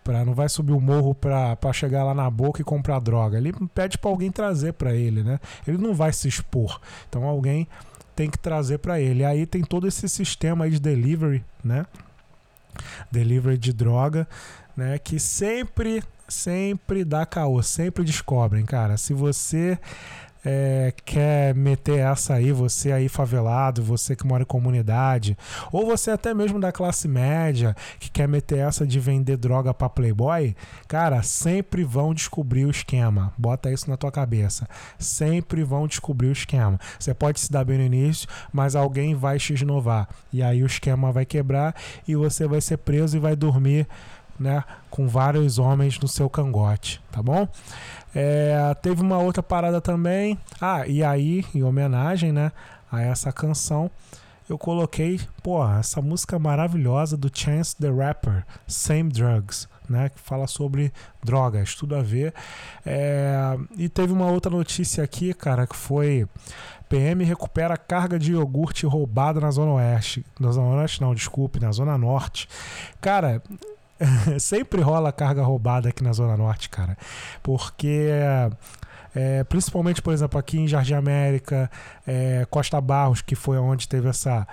Pra, 0.03 0.25
não 0.25 0.35
vai 0.35 0.49
subir 0.49 0.73
o 0.73 0.81
morro 0.81 1.15
para 1.15 1.73
chegar 1.73 2.05
lá 2.05 2.15
na 2.15 2.31
boca 2.31 2.61
e 2.61 2.65
comprar 2.65 3.01
droga. 3.01 3.37
Ele 3.37 3.53
pede 3.75 3.99
para 3.99 4.11
alguém 4.11 4.31
trazer 4.31 4.73
para 4.73 4.95
ele, 4.95 5.23
né? 5.23 5.39
Ele 5.67 5.79
não 5.79 5.95
vai 5.95 6.13
se 6.13 6.27
expor. 6.27 6.81
Então 7.09 7.25
alguém 7.25 7.69
tem 8.17 8.31
que 8.31 8.39
trazer 8.39 8.79
para 8.79 9.01
ele. 9.01 9.25
Aí 9.25 9.47
tem 9.47 9.63
todo 9.63 9.87
esse 9.87 10.09
sistema 10.09 10.65
aí 10.65 10.71
de 10.71 10.81
delivery, 10.81 11.45
né? 11.63 11.87
Delivery 13.11 13.59
de 13.59 13.73
droga, 13.73 14.27
né? 14.77 14.99
Que 14.99 15.19
sempre, 15.19 16.03
sempre 16.27 17.05
dá 17.05 17.27
caô, 17.27 17.63
sempre 17.63 18.05
descobrem, 18.05 18.65
cara. 18.65 18.97
Se 18.97 19.13
você 19.13 19.79
é, 20.45 20.93
quer 21.05 21.55
meter 21.55 21.99
essa 21.99 22.35
aí, 22.35 22.53
você 22.53 22.93
aí 22.93 23.09
favelado, 23.09 23.83
você 23.83 24.17
que 24.17 24.27
mora 24.27 24.43
em 24.43 24.47
comunidade, 24.47 25.37
ou 25.73 25.87
você 25.87 26.11
até 26.11 26.33
mesmo 26.33 26.59
da 26.59 26.73
classe 26.73 27.07
média 27.07 27.77
que 27.99 28.11
quer 28.11 28.27
meter 28.29 28.59
essa 28.59 28.87
de 28.87 28.99
vender 28.99 29.37
droga 29.37 29.75
para 29.75 29.89
playboy, 29.89 30.55
cara, 30.89 31.23
sempre 31.23 31.85
vão 31.85 32.15
descobrir 32.15 32.65
o 32.65 32.71
esquema. 32.71 33.33
Bota 33.37 33.71
isso 33.71 33.89
na 33.89 33.97
tua 33.97 34.11
cabeça. 34.11 34.69
Sempre 34.99 35.63
vão 35.63 35.87
descobrir 35.87 36.29
o 36.29 36.33
esquema. 36.33 36.79
Você 36.99 37.15
pode 37.15 37.41
se 37.41 37.51
dar 37.51 37.65
bem 37.65 37.79
no 37.79 37.85
início, 37.85 38.29
mas 38.53 38.75
alguém 38.75 39.15
vai 39.15 39.39
te 39.39 39.55
inovar. 39.55 40.09
E 40.33 40.43
aí 40.43 40.63
o 40.63 40.67
esquema 40.67 41.13
vai 41.13 41.27
quebrar 41.27 41.75
e 42.07 42.17
você 42.17 42.47
vai 42.47 42.61
ser 42.61 42.79
preso 42.79 43.17
e 43.17 43.21
vai 43.21 43.37
dormir 43.37 43.87
né, 44.41 44.65
com 44.89 45.07
vários 45.07 45.59
homens 45.59 46.01
no 46.01 46.09
seu 46.09 46.31
cangote, 46.31 47.01
tá 47.13 47.23
bom? 47.23 47.47
É, 48.15 48.75
teve 48.81 49.03
uma 49.03 49.19
outra 49.19 49.43
parada 49.43 49.81
também. 49.81 50.39
Ah, 50.59 50.87
e 50.87 51.05
aí, 51.05 51.45
em 51.55 51.63
homenagem, 51.63 52.33
né, 52.33 52.51
a 52.91 53.03
essa 53.03 53.31
canção, 53.31 53.91
eu 54.49 54.59
coloquei, 54.59 55.21
pô, 55.43 55.65
essa 55.69 56.03
música 56.03 56.39
maravilhosa 56.39 57.17
do 57.17 57.31
Chance 57.33 57.77
the 57.77 57.89
Rapper, 57.89 58.45
Same 58.67 59.11
Drugs, 59.11 59.69
né? 59.89 60.09
Que 60.09 60.19
fala 60.19 60.47
sobre 60.47 60.93
drogas, 61.23 61.75
tudo 61.75 61.95
a 61.95 62.03
ver. 62.03 62.35
É, 62.85 63.57
e 63.77 63.89
teve 63.89 64.13
uma 64.13 64.27
outra 64.27 64.51
notícia 64.51 65.05
aqui, 65.05 65.35
cara, 65.35 65.67
que 65.67 65.77
foi. 65.77 66.27
PM 66.89 67.23
recupera 67.23 67.77
carga 67.77 68.19
de 68.19 68.33
iogurte 68.33 68.85
roubada 68.87 69.39
na 69.39 69.53
Zona 69.53 69.75
Oeste. 69.75 70.27
Na 70.41 70.51
Zona 70.51 70.81
Oeste, 70.81 71.01
não, 71.01 71.15
desculpe, 71.15 71.61
na 71.61 71.71
Zona 71.71 71.97
Norte. 71.97 72.49
Cara, 73.01 73.41
sempre 74.39 74.81
rola 74.81 75.13
carga 75.13 75.43
roubada 75.43 75.89
aqui 75.89 76.03
na 76.03 76.13
Zona 76.13 76.37
Norte, 76.37 76.69
cara. 76.69 76.97
Porque. 77.43 78.09
É, 79.13 79.43
principalmente, 79.43 80.01
por 80.01 80.13
exemplo, 80.13 80.39
aqui 80.39 80.57
em 80.57 80.69
Jardim 80.69 80.95
América, 80.95 81.69
é, 82.07 82.47
Costa 82.49 82.81
Barros, 82.81 83.21
que 83.21 83.35
foi 83.35 83.59
onde 83.59 83.89
teve 83.89 84.09
essa. 84.09 84.47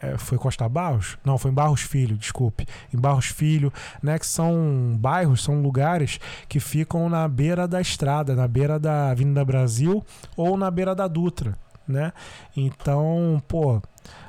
É, 0.00 0.16
foi 0.16 0.38
Costa 0.38 0.68
Barros? 0.68 1.18
Não, 1.24 1.36
foi 1.38 1.50
em 1.50 1.54
Barros 1.54 1.80
Filho, 1.80 2.16
desculpe. 2.16 2.66
Em 2.92 2.98
Barros 2.98 3.26
Filho, 3.26 3.72
né? 4.02 4.18
Que 4.18 4.26
são 4.26 4.96
bairros, 4.98 5.42
são 5.42 5.60
lugares 5.62 6.20
que 6.48 6.60
ficam 6.60 7.08
na 7.08 7.26
beira 7.28 7.66
da 7.66 7.80
estrada, 7.80 8.34
na 8.34 8.46
beira 8.46 8.78
da 8.78 9.10
Avenida 9.10 9.44
Brasil 9.44 10.04
ou 10.36 10.56
na 10.56 10.70
beira 10.70 10.94
da 10.94 11.06
Dutra, 11.06 11.56
né? 11.88 12.12
Então, 12.56 13.42
pô, 13.48 13.80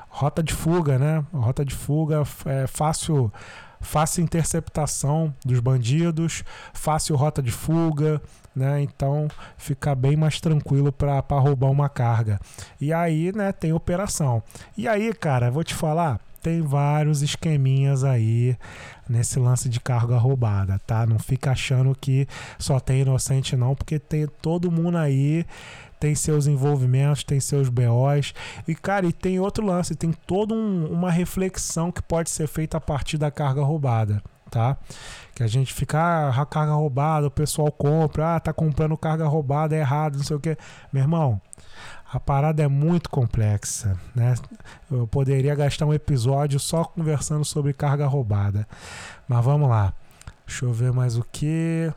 rota 0.09 0.41
de 0.41 0.53
fuga, 0.53 0.97
né? 0.97 1.23
Rota 1.33 1.63
de 1.65 1.75
fuga 1.75 2.23
é 2.45 2.67
fácil 2.67 3.31
fácil 3.79 4.23
interceptação 4.23 5.33
dos 5.43 5.59
bandidos, 5.59 6.43
fácil 6.73 7.15
rota 7.15 7.41
de 7.41 7.51
fuga, 7.51 8.21
né? 8.55 8.81
Então 8.81 9.27
fica 9.57 9.93
bem 9.93 10.15
mais 10.15 10.39
tranquilo 10.39 10.91
para 10.91 11.21
roubar 11.39 11.69
uma 11.69 11.89
carga. 11.89 12.39
E 12.79 12.93
aí, 12.93 13.31
né, 13.35 13.51
tem 13.51 13.73
operação. 13.73 14.41
E 14.77 14.87
aí, 14.87 15.13
cara, 15.13 15.51
vou 15.51 15.63
te 15.63 15.73
falar, 15.73 16.19
tem 16.41 16.61
vários 16.61 17.23
esqueminhas 17.23 18.03
aí 18.03 18.55
nesse 19.09 19.39
lance 19.39 19.67
de 19.67 19.79
carga 19.79 20.15
roubada, 20.17 20.79
tá? 20.85 21.05
Não 21.05 21.17
fica 21.17 21.51
achando 21.51 21.95
que 21.99 22.27
só 22.59 22.79
tem 22.79 23.01
inocente 23.01 23.55
não, 23.55 23.75
porque 23.75 23.97
tem 23.97 24.27
todo 24.41 24.71
mundo 24.71 24.97
aí 24.97 25.43
tem 26.05 26.13
seus 26.13 26.45
envolvimentos, 26.45 27.23
tem 27.23 27.39
seus 27.39 27.67
BOs. 27.67 28.35
E, 28.67 28.75
cara, 28.75 29.07
e 29.07 29.11
tem 29.11 29.39
outro 29.39 29.65
lance, 29.65 29.95
tem 29.95 30.11
toda 30.11 30.53
um, 30.53 30.85
uma 30.85 31.09
reflexão 31.09 31.91
que 31.91 31.99
pode 31.99 32.29
ser 32.29 32.45
feita 32.45 32.77
a 32.77 32.79
partir 32.79 33.17
da 33.17 33.31
carga 33.31 33.63
roubada, 33.63 34.21
tá? 34.51 34.77
Que 35.33 35.41
a 35.41 35.47
gente 35.47 35.73
fica, 35.73 35.97
ah, 35.97 36.29
a 36.29 36.45
carga 36.45 36.73
roubada, 36.73 37.25
o 37.25 37.31
pessoal 37.31 37.71
compra, 37.71 38.35
ah, 38.35 38.39
tá 38.39 38.53
comprando 38.53 38.95
carga 38.95 39.25
roubada, 39.25 39.75
é 39.75 39.79
errado, 39.79 40.17
não 40.17 40.23
sei 40.23 40.35
o 40.35 40.39
que. 40.39 40.55
Meu 40.93 41.01
irmão, 41.01 41.41
a 42.13 42.19
parada 42.19 42.61
é 42.61 42.67
muito 42.67 43.09
complexa, 43.09 43.97
né? 44.13 44.35
Eu 44.91 45.07
poderia 45.07 45.55
gastar 45.55 45.87
um 45.87 45.93
episódio 45.93 46.59
só 46.59 46.83
conversando 46.83 47.43
sobre 47.43 47.73
carga 47.73 48.05
roubada. 48.05 48.67
Mas 49.27 49.43
vamos 49.43 49.67
lá. 49.67 49.91
Deixa 50.45 50.65
eu 50.65 50.71
ver 50.71 50.93
mais 50.93 51.17
o 51.17 51.23
que 51.23 51.91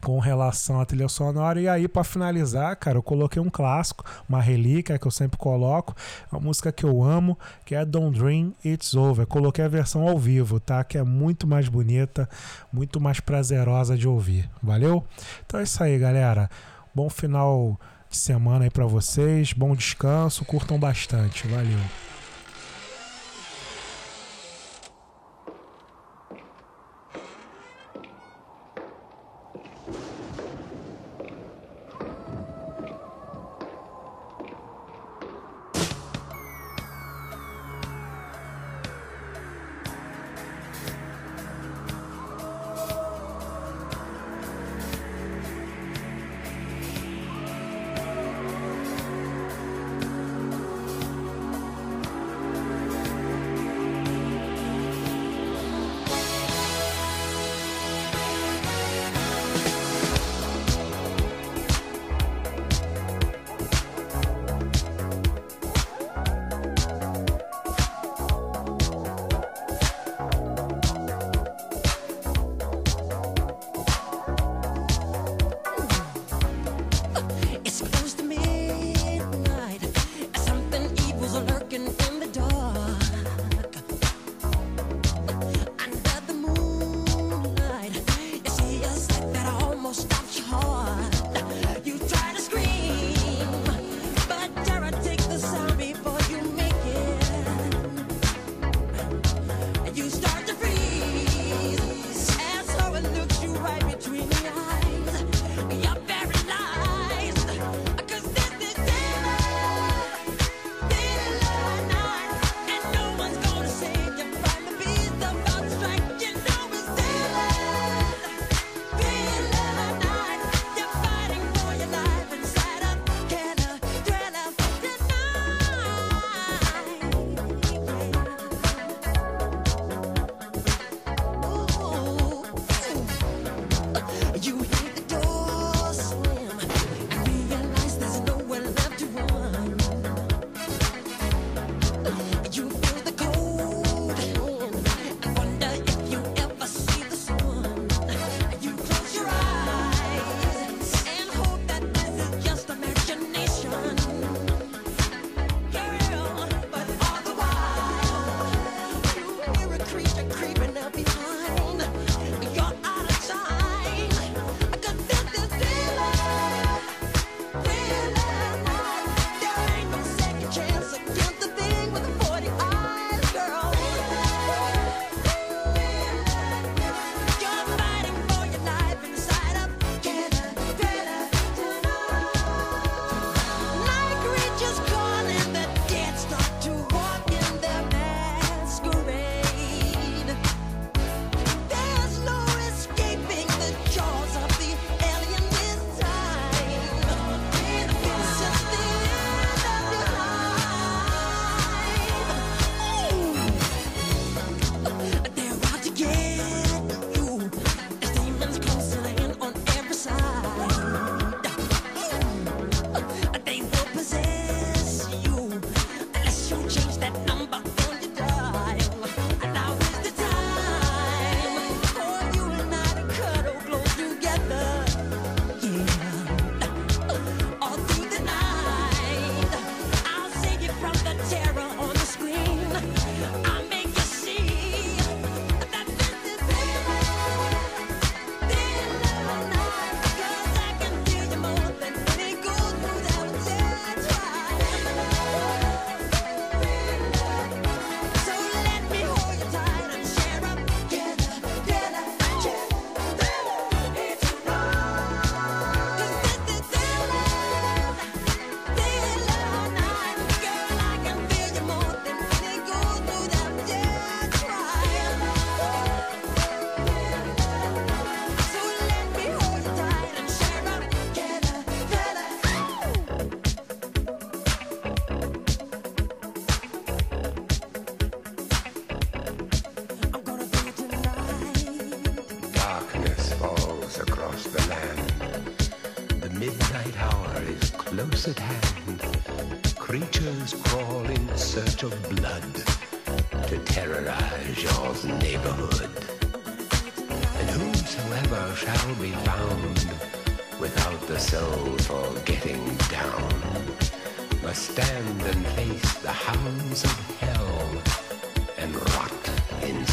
com 0.00 0.18
relação 0.18 0.80
à 0.80 0.84
trilha 0.84 1.08
sonora. 1.08 1.60
E 1.60 1.68
aí, 1.68 1.86
para 1.86 2.04
finalizar, 2.04 2.74
cara, 2.76 2.98
eu 2.98 3.02
coloquei 3.02 3.40
um 3.40 3.50
clássico, 3.50 4.04
uma 4.28 4.40
relíquia 4.40 4.98
que 4.98 5.06
eu 5.06 5.10
sempre 5.10 5.38
coloco, 5.38 5.94
uma 6.30 6.40
música 6.40 6.72
que 6.72 6.84
eu 6.84 7.02
amo, 7.02 7.38
que 7.64 7.74
é 7.74 7.84
Don't 7.84 8.18
Dream 8.18 8.52
It's 8.64 8.94
Over. 8.94 9.26
coloquei 9.26 9.64
a 9.64 9.68
versão 9.68 10.08
ao 10.08 10.18
vivo, 10.18 10.58
tá? 10.58 10.82
Que 10.82 10.98
é 10.98 11.02
muito 11.02 11.46
mais 11.46 11.68
bonita, 11.68 12.28
muito 12.72 13.00
mais 13.00 13.20
prazerosa 13.20 13.96
de 13.96 14.08
ouvir. 14.08 14.48
Valeu? 14.62 15.04
Então 15.44 15.60
é 15.60 15.62
isso 15.62 15.82
aí, 15.82 15.98
galera. 15.98 16.48
Bom 16.94 17.08
final 17.08 17.78
de 18.08 18.16
semana 18.16 18.64
aí 18.64 18.70
para 18.70 18.86
vocês, 18.86 19.52
bom 19.52 19.74
descanso, 19.74 20.44
curtam 20.44 20.78
bastante. 20.78 21.46
Valeu. 21.46 21.78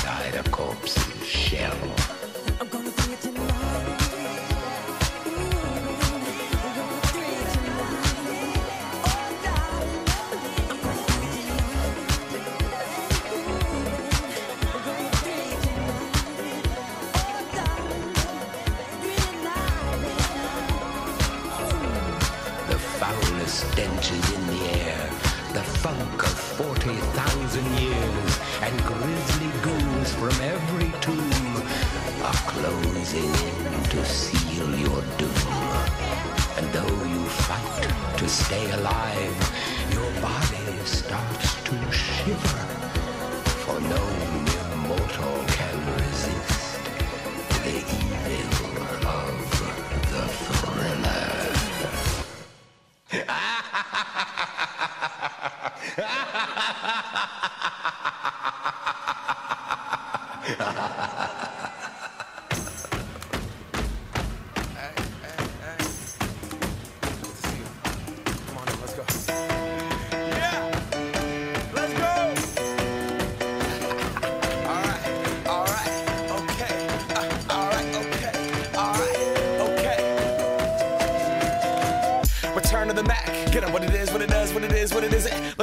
Inside 0.07 0.35
a 0.35 0.49
corpse's 0.49 1.27
shell. 1.27 1.96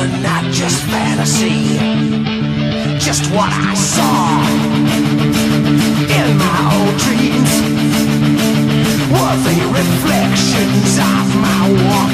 and 0.00 0.22
not 0.22 0.44
just 0.50 0.82
fantasy. 0.84 1.76
Just 2.98 3.30
what 3.32 3.52
I 3.52 3.74
saw 3.74 4.40
in 6.18 6.28
my 6.44 6.58
old 6.76 6.96
dreams 7.04 7.52
were 9.12 9.36
the 9.48 9.58
reflections 9.78 10.92
of 11.12 11.26
my 11.44 11.62
walk. 11.84 12.09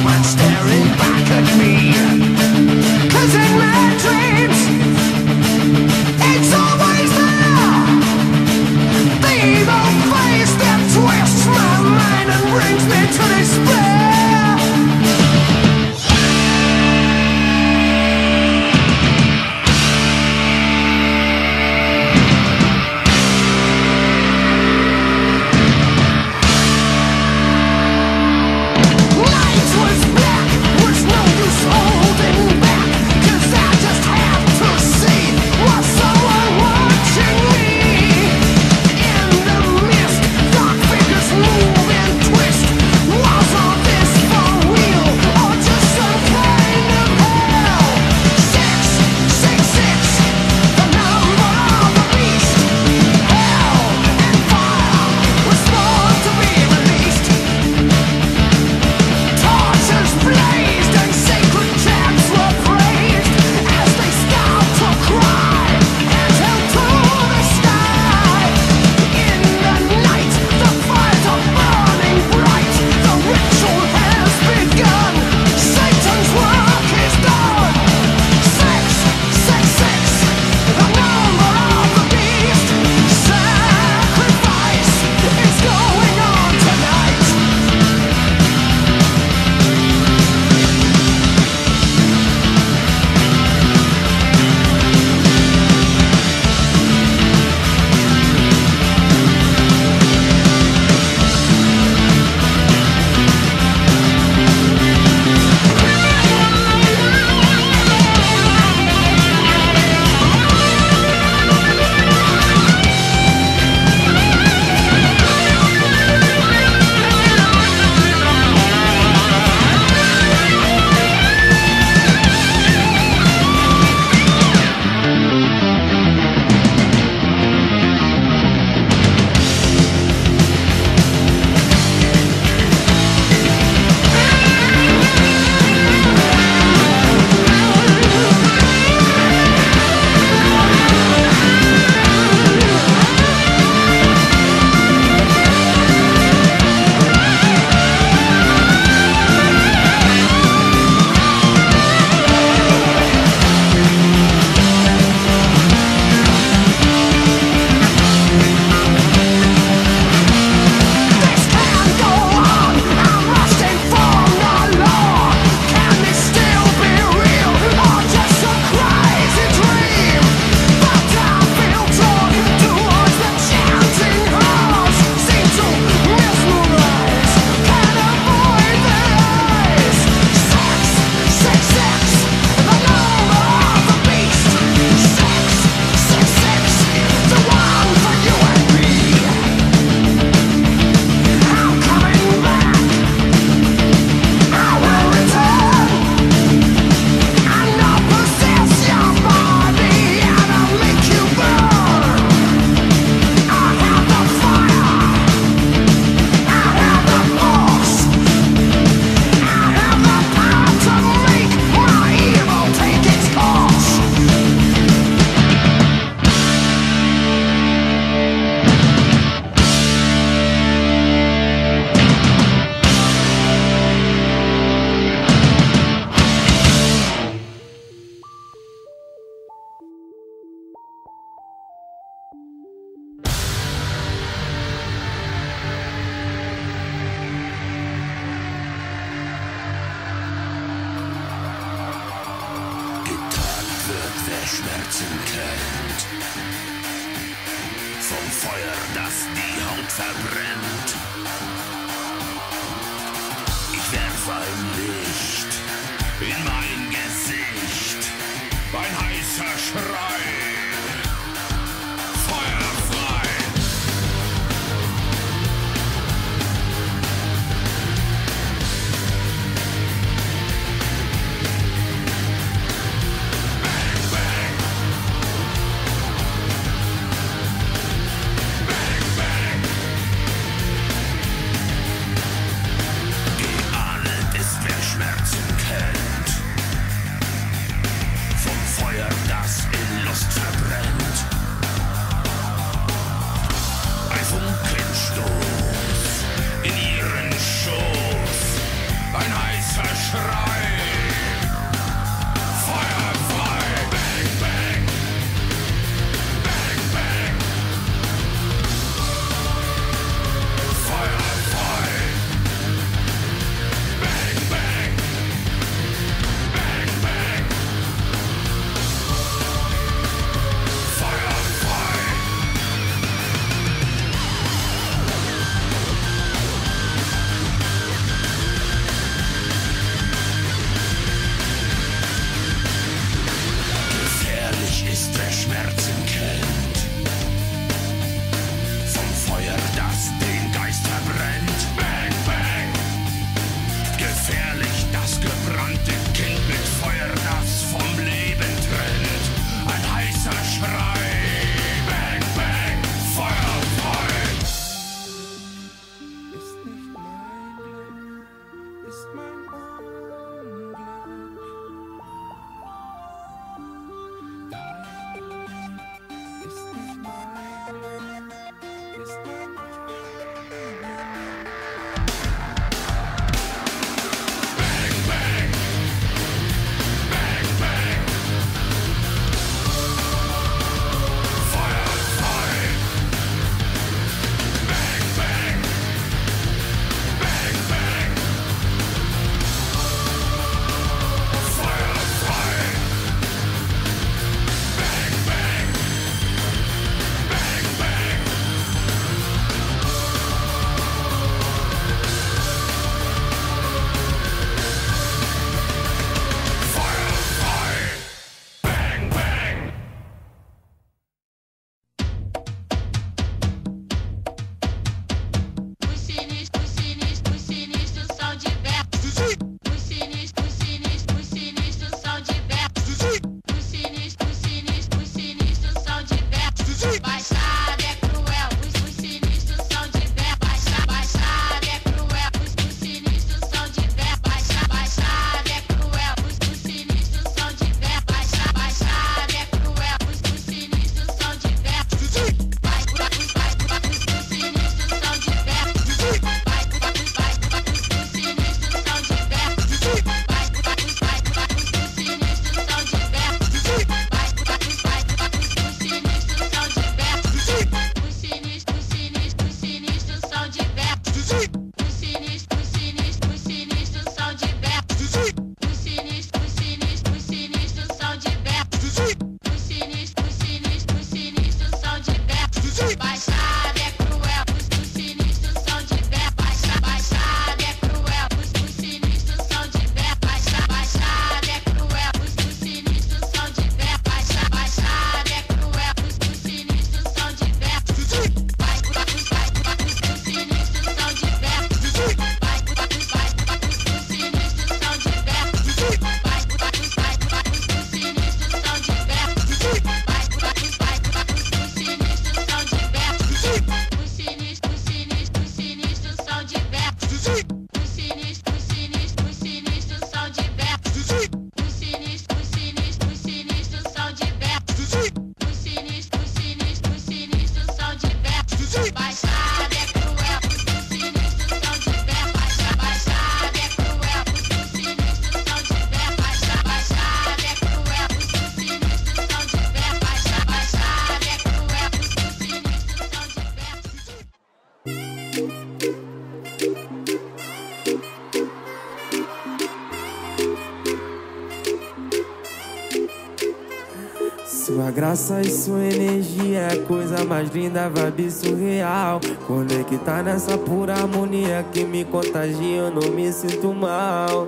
Graça 545.17 545.41
e 545.41 545.51
sua 545.51 545.83
energia 545.83 546.59
é 546.59 546.75
a 546.75 546.83
coisa 546.83 547.25
mais 547.25 547.49
linda, 547.49 547.89
vibe 547.89 548.31
surreal. 548.31 549.19
Conectar 549.47 550.23
nessa 550.23 550.59
pura 550.59 550.93
harmonia 550.93 551.65
que 551.73 551.85
me 551.85 552.05
contagia, 552.05 552.83
eu 552.83 552.91
não 552.91 553.11
me 553.13 553.33
sinto 553.33 553.73
mal. 553.73 554.47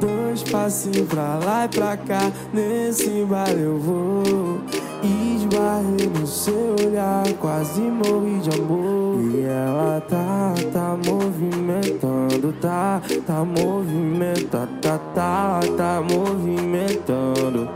Dois 0.00 0.42
passinhos 0.44 1.06
pra 1.08 1.38
lá 1.44 1.66
e 1.66 1.68
pra 1.68 1.94
cá, 1.98 2.32
nesse 2.54 3.22
baile 3.28 3.60
eu 3.60 3.78
vou. 3.78 4.62
Esbarrei 5.02 6.08
no 6.08 6.26
seu 6.26 6.74
olhar, 6.86 7.30
quase 7.38 7.82
morri 7.82 8.38
de 8.38 8.58
amor. 8.58 9.20
E 9.20 9.42
ela 9.42 10.00
tá, 10.08 10.54
tá 10.72 10.96
movimentando, 11.04 12.54
tá, 12.62 13.02
tá 13.26 13.44
movimentando, 13.44 14.72
tá, 14.80 14.98
tá, 15.14 15.60
tá 15.76 16.00
movimentando. 16.00 17.68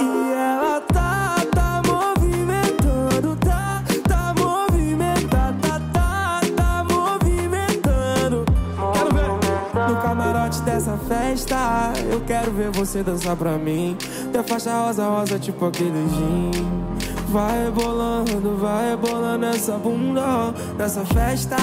E 0.00 0.32
ela 0.34 0.57
Eu 12.10 12.20
quero 12.22 12.50
ver 12.50 12.70
você 12.72 13.00
dançar 13.00 13.36
pra 13.36 13.56
mim. 13.56 13.96
Tem 14.32 14.42
faixa 14.42 14.76
rosa, 14.82 15.08
rosa, 15.08 15.38
tipo 15.38 15.66
aquele 15.66 16.08
gin. 16.08 16.50
Vai 17.28 17.64
rebolando, 17.64 18.56
vai 18.56 18.90
rebolando 18.90 19.46
essa 19.46 19.78
bunda 19.78 20.52
nessa 20.76 21.04
festa. 21.04 21.56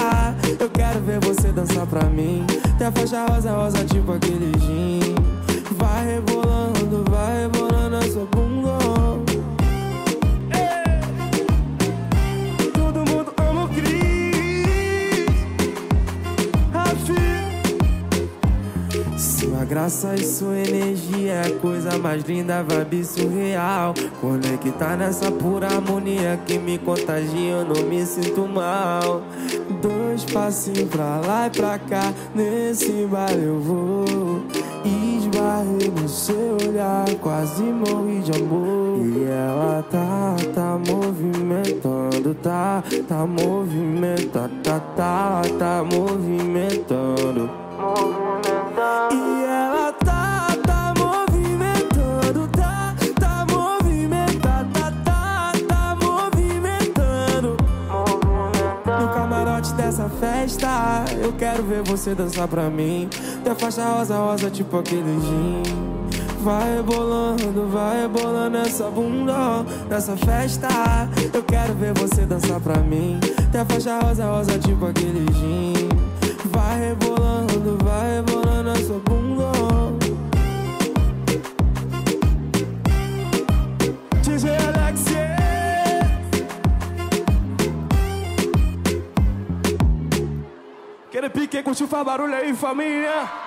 Eu 0.58 0.70
quero 0.70 1.00
ver 1.00 1.20
você 1.20 1.52
dançar 1.52 1.86
pra 1.86 2.04
mim. 2.04 2.46
Tem 2.78 2.90
faixa 2.90 3.26
rosa, 3.26 3.52
rosa, 3.52 3.84
tipo 3.84 4.12
aquele 4.12 4.58
gin. 4.60 5.14
Vai 5.72 6.06
rebolando, 6.06 7.04
vai 7.10 7.42
rebolando 7.42 7.96
essa 7.96 8.20
bunda. 8.20 8.55
Graça 19.66 20.14
e 20.14 20.24
sua 20.24 20.56
energia 20.58 21.32
é 21.32 21.46
a 21.48 21.58
coisa 21.58 21.98
mais 21.98 22.22
linda, 22.24 22.62
vibe 22.62 23.04
surreal. 23.04 23.94
Conectar 24.20 24.96
nessa 24.96 25.30
pura 25.30 25.66
harmonia 25.66 26.40
que 26.46 26.58
me 26.58 26.78
contagia, 26.78 27.50
eu 27.50 27.64
não 27.64 27.82
me 27.82 28.06
sinto 28.06 28.46
mal. 28.46 29.22
Dois 29.82 30.24
passinhos 30.24 30.88
pra 30.88 31.20
lá 31.20 31.48
e 31.48 31.50
pra 31.50 31.78
cá, 31.78 32.12
nesse 32.34 33.06
baile 33.06 33.44
eu 33.44 33.60
vou. 33.60 34.42
Esbarrei 34.84 35.90
no 35.90 36.08
seu 36.08 36.56
olhar, 36.68 37.06
quase 37.20 37.62
morri 37.64 38.20
de 38.20 38.32
amor. 38.40 39.04
E 39.04 39.24
ela 39.24 39.84
tá, 39.90 40.36
tá 40.54 40.78
movimentando, 40.88 42.34
tá, 42.34 42.84
tá 43.08 43.26
movimentando, 43.26 44.62
tá, 44.62 44.78
tá, 44.96 45.42
tá 45.58 45.84
movimentando. 45.84 47.65
Você 61.96 62.14
dançar 62.14 62.46
pra 62.46 62.68
mim. 62.68 63.08
Tem 63.42 63.54
faixa 63.54 63.84
rosa, 63.88 64.16
rosa, 64.18 64.50
tipo 64.50 64.78
aquele 64.78 65.18
gin. 65.20 65.62
Vai 66.42 66.76
rebolando, 66.76 67.68
vai 67.68 68.02
rebolando 68.02 68.58
essa 68.58 68.84
bunda 68.90 69.64
nessa 69.88 70.16
festa. 70.16 70.68
Eu 71.32 71.42
quero 71.42 71.74
ver 71.74 71.94
você 71.94 72.26
dançar 72.26 72.60
pra 72.60 72.78
mim. 72.80 73.18
Tem 73.50 73.64
faixa 73.64 73.98
rosa, 73.98 74.26
rosa, 74.26 74.58
tipo 74.58 74.86
aquele 74.86 75.26
gin. 75.32 75.88
Vai 76.50 76.88
rebolando, 76.88 77.78
vai 77.82 78.16
rebolando 78.16 78.70
essa 78.70 78.94
bunda. 79.04 79.85
Aquele 91.56 91.62
pique 91.62 91.62
curtiu, 91.62 91.88
faz 91.88 92.04
barulho 92.04 92.34
aí, 92.34 92.54
família. 92.54 93.45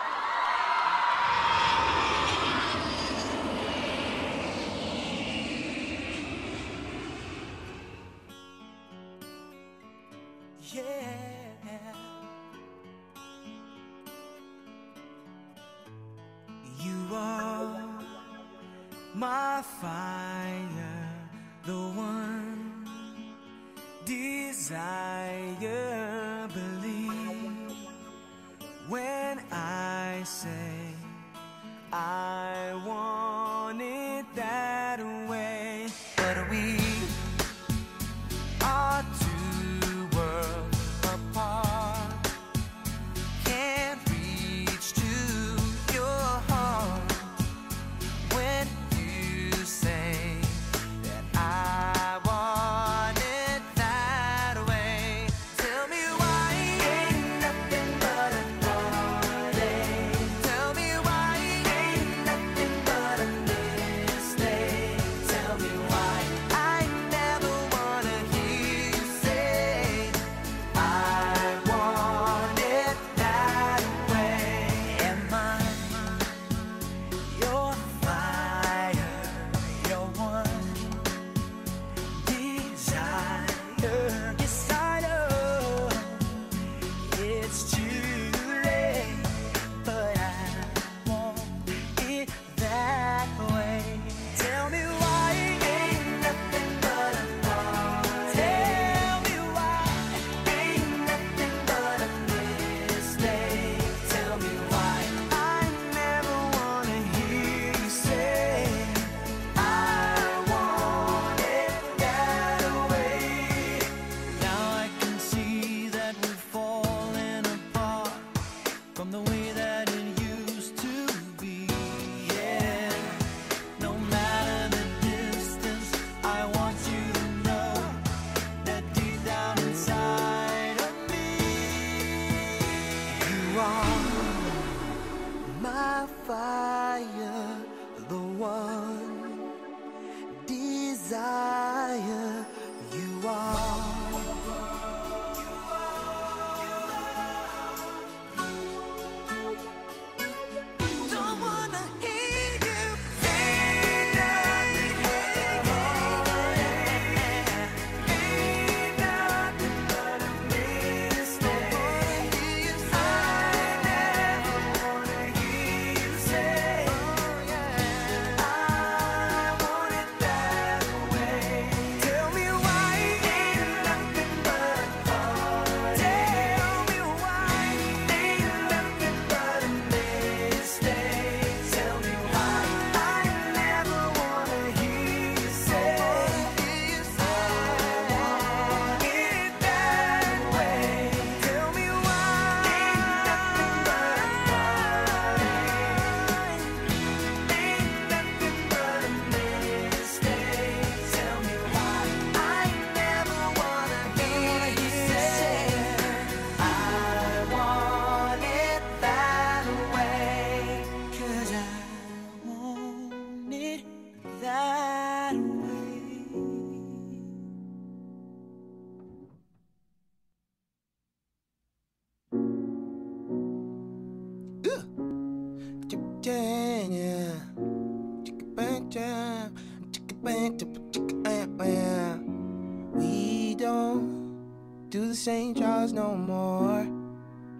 Do 234.90 235.08
the 235.08 235.16
same 235.16 235.54
drugs 235.54 235.94
no 235.94 236.16
more. 236.16 236.88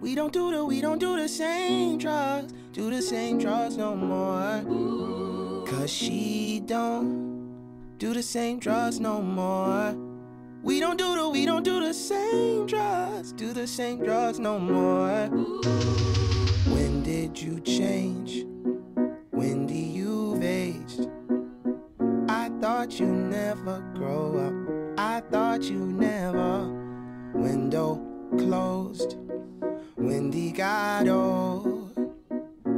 We 0.00 0.16
don't 0.16 0.32
do 0.32 0.50
the 0.50 0.64
we 0.64 0.80
don't 0.80 0.98
do 0.98 1.16
the 1.16 1.28
same 1.28 1.96
drugs, 1.96 2.52
do 2.72 2.90
the 2.90 3.00
same 3.00 3.38
drugs 3.38 3.76
no 3.76 3.94
more. 3.94 5.64
Cause 5.64 5.92
she 5.92 6.60
don't 6.66 7.98
do 7.98 8.12
the 8.14 8.22
same 8.22 8.58
drugs 8.58 8.98
no 8.98 9.22
more. 9.22 9.94
We 10.62 10.80
don't 10.80 10.96
do 10.96 11.14
the 11.14 11.28
we 11.28 11.46
don't 11.46 11.62
do 11.62 11.78
the 11.78 11.94
same 11.94 12.66
drugs, 12.66 13.32
do 13.32 13.52
the 13.52 13.66
same 13.66 14.02
drugs 14.02 14.40
no 14.40 14.58
more. 14.58 15.28
When 16.74 17.04
did 17.04 17.40
you 17.40 17.60
change? 17.60 18.44
Wendy, 19.30 19.78
you've 19.78 20.42
aged. 20.42 21.08
I 22.28 22.50
thought 22.60 22.98
you 22.98 23.06
never 23.06 23.78
grow 23.94 24.36
up. 24.36 24.98
I 24.98 25.20
thought 25.20 25.62
you 25.62 25.78
never. 25.78 26.79
Window 27.40 27.98
closed. 28.36 29.16
Wendy 29.96 30.52
got 30.52 31.08
old. 31.08 31.90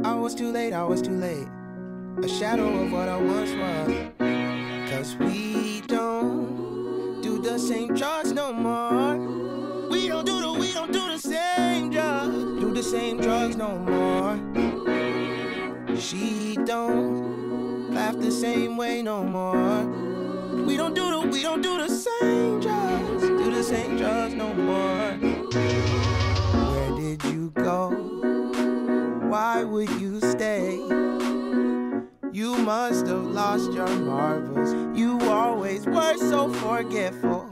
I 0.04 0.14
was 0.14 0.36
too 0.36 0.52
late, 0.52 0.72
I 0.72 0.84
was 0.84 1.02
too 1.02 1.18
late. 1.18 1.48
A 2.22 2.28
shadow 2.28 2.68
of 2.82 2.92
what 2.92 3.08
I 3.08 3.16
once 3.16 3.50
was. 3.52 3.90
Cause 4.88 5.16
we 5.16 5.80
don't 5.88 7.20
do 7.22 7.42
the 7.42 7.58
same 7.58 7.92
drugs 7.94 8.30
no 8.32 8.52
more. 8.52 9.16
We 9.90 10.06
don't 10.06 10.24
do 10.24 10.40
the, 10.40 10.52
we 10.52 10.72
don't 10.72 10.92
do 10.92 11.08
the 11.08 11.18
same 11.18 11.90
drugs. 11.90 12.32
Do 12.60 12.72
the 12.72 12.84
same 12.84 13.20
drugs 13.20 13.56
no 13.56 13.76
more. 13.78 14.38
She 15.96 16.56
don't 16.64 17.92
laugh 17.92 18.16
the 18.16 18.30
same 18.30 18.76
way 18.76 19.02
no 19.02 19.24
more. 19.24 20.11
We 20.72 20.78
don't 20.78 20.94
do 20.94 21.10
the, 21.10 21.20
we 21.28 21.42
don't 21.42 21.60
do 21.60 21.76
the 21.76 21.86
same 21.86 22.58
drugs. 22.58 23.20
Do 23.20 23.50
the 23.50 23.62
same 23.62 23.98
drugs 23.98 24.32
no 24.32 24.54
more. 24.54 25.12
Where 26.70 26.96
did 26.96 27.22
you 27.24 27.50
go? 27.50 27.90
Why 29.28 29.64
would 29.64 29.90
you 30.00 30.18
stay? 30.20 30.76
You 32.32 32.56
must 32.56 33.06
have 33.06 33.22
lost 33.22 33.74
your 33.74 33.86
marbles. 33.86 34.72
You 34.98 35.20
always 35.28 35.84
were 35.84 36.16
so 36.16 36.50
forgetful. 36.50 37.50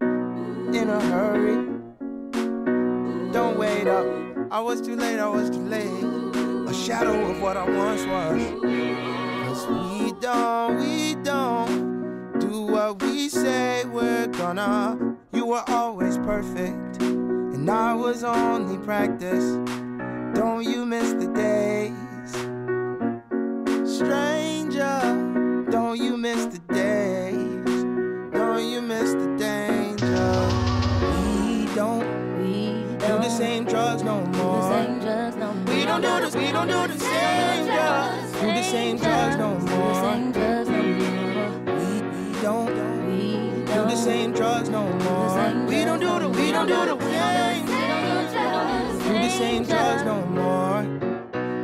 In 0.00 0.90
a 0.90 1.00
hurry. 1.00 1.56
Don't 3.32 3.56
wait 3.56 3.86
up. 3.86 4.06
I 4.50 4.60
was 4.60 4.82
too 4.82 4.96
late, 4.96 5.18
I 5.18 5.26
was 5.26 5.48
too 5.48 5.66
late. 5.66 6.04
A 6.68 6.74
shadow 6.74 7.30
of 7.30 7.40
what 7.40 7.56
I 7.56 7.64
once 7.64 8.04
was. 8.04 8.42
Cause 9.46 9.66
we 9.68 10.12
don't, 10.20 10.76
we 10.76 11.14
don't 11.24 11.81
do 12.52 12.60
what 12.60 13.02
we 13.02 13.30
say 13.30 13.82
we're 13.86 14.26
gonna. 14.26 15.16
You 15.32 15.46
were 15.46 15.64
always 15.68 16.18
perfect, 16.18 17.00
and 17.00 17.70
I 17.70 17.94
was 17.94 18.24
only 18.24 18.76
practice. 18.84 19.56
Don't 20.34 20.62
you 20.62 20.84
miss 20.84 21.12
the 21.14 21.28
days? 21.28 22.30
Stranger, 23.96 25.00
don't 25.70 25.98
you 25.98 26.18
miss 26.18 26.44
the 26.44 26.58
days? 26.74 27.84
Don't 28.32 28.66
you 28.70 28.82
miss 28.82 29.12
the 29.12 29.28
danger? 29.38 30.32
We 31.12 31.74
don't 31.74 32.04
do 32.98 33.14
the 33.24 33.30
same 33.30 33.64
drugs 33.64 34.02
no 34.02 34.20
more. 34.36 34.68
We 35.68 35.86
don't 35.86 36.02
do 36.02 36.20
this, 36.20 36.36
we 36.36 36.52
don't 36.52 36.68
do 36.68 36.86
the 36.92 36.98
same 36.98 37.64
drugs. 37.64 38.32
Do 38.42 38.46
the 38.48 38.62
same 38.62 38.98
drugs 38.98 39.36
no 39.36 39.54
more. 39.54 40.71
We, 42.42 42.48
we 42.48 42.48
don't 42.48 42.66
do 43.66 43.82
the 43.84 43.94
same 43.94 44.32
drugs 44.32 44.68
no 44.68 44.82
more. 44.82 45.64
We 45.68 45.84
don't 45.84 46.00
do 46.00 46.18
the, 46.18 46.28
we 46.28 46.50
don't 46.50 46.66
do 46.66 46.74
the 46.74 46.98
same 46.98 47.66
Do 48.98 49.12
the 49.12 49.30
same 49.30 49.62
drugs 49.62 50.02
no 50.02 50.26
more. 50.26 50.82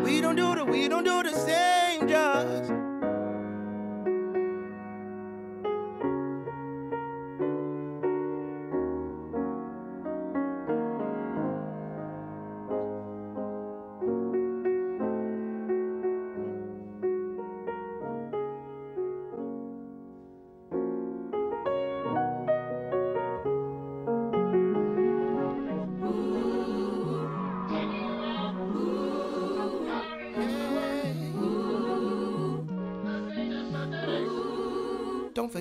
We 0.05 0.21
don't 0.21 0.37
do 0.37 0.55
the, 0.55 0.65
we 0.65 0.87
don't 0.87 1.03
do 1.03 1.25
the 1.25 1.33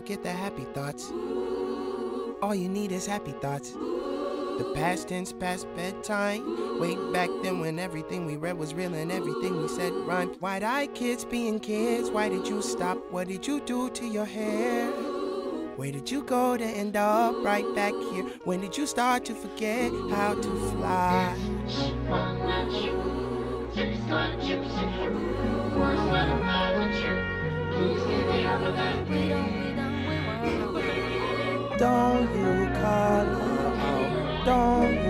forget 0.08 0.24
the 0.24 0.32
happy 0.32 0.64
thoughts. 0.74 1.12
All 2.42 2.56
you 2.56 2.70
need 2.70 2.94
is 2.94 3.06
happy 3.06 3.34
thoughts. 3.34 3.72
The 3.72 4.72
past 4.74 5.10
tense, 5.10 5.34
past 5.34 5.68
bedtime. 5.76 6.80
Way 6.80 6.96
back 7.12 7.30
then 7.44 7.60
when 7.60 7.78
everything 7.78 8.26
we 8.26 8.38
read 8.38 8.58
was 8.58 8.74
real 8.74 8.94
and 8.94 9.12
everything 9.12 9.62
we 9.62 9.68
said 9.68 9.92
rhymed. 9.92 10.40
Wide 10.40 10.64
eyed 10.64 10.96
kids 10.96 11.26
being 11.26 11.60
kids. 11.60 12.10
Why 12.10 12.30
did 12.30 12.48
you 12.48 12.62
stop? 12.62 12.98
What 13.12 13.28
did 13.28 13.46
you 13.46 13.60
do 13.60 13.90
to 13.90 14.06
your 14.06 14.24
hair? 14.24 14.90
Where 15.76 15.92
did 15.92 16.10
you 16.10 16.24
go 16.24 16.56
to 16.56 16.64
end 16.64 16.96
up 16.96 17.36
right 17.44 17.68
back 17.76 17.92
here? 17.92 18.24
When 18.46 18.62
did 18.62 18.78
you 18.78 18.88
start 18.88 19.26
to 19.26 19.36
forget 19.36 19.92
how 20.10 20.36
to 20.36 20.72
fly? 20.72 21.36
Don't 31.78 32.30
you 32.36 32.70
call 32.82 33.26
her. 33.26 34.44
Don't 34.46 35.07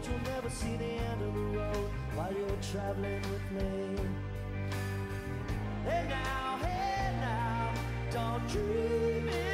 but 0.00 0.08
you'll 0.08 0.34
never 0.34 0.48
see 0.48 0.76
the 0.76 0.84
end 0.84 1.22
of 1.22 1.34
the 1.34 1.58
road 1.58 1.90
while 2.14 2.32
you're 2.32 2.48
traveling 2.72 3.22
with 3.22 3.50
me. 3.52 3.96
Hey 5.84 6.06
now, 6.08 6.58
hey 6.62 7.16
now, 7.20 7.74
don't 8.10 8.48
dream 8.48 9.28
it's 9.28 9.49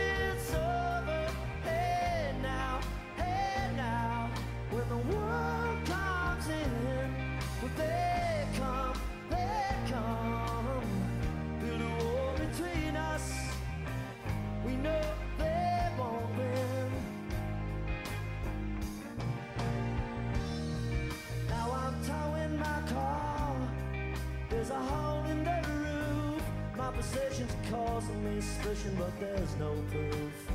suspicion, 28.77 28.97
but 28.99 29.20
there's 29.20 29.57
no 29.57 29.74
proof. 29.91 30.51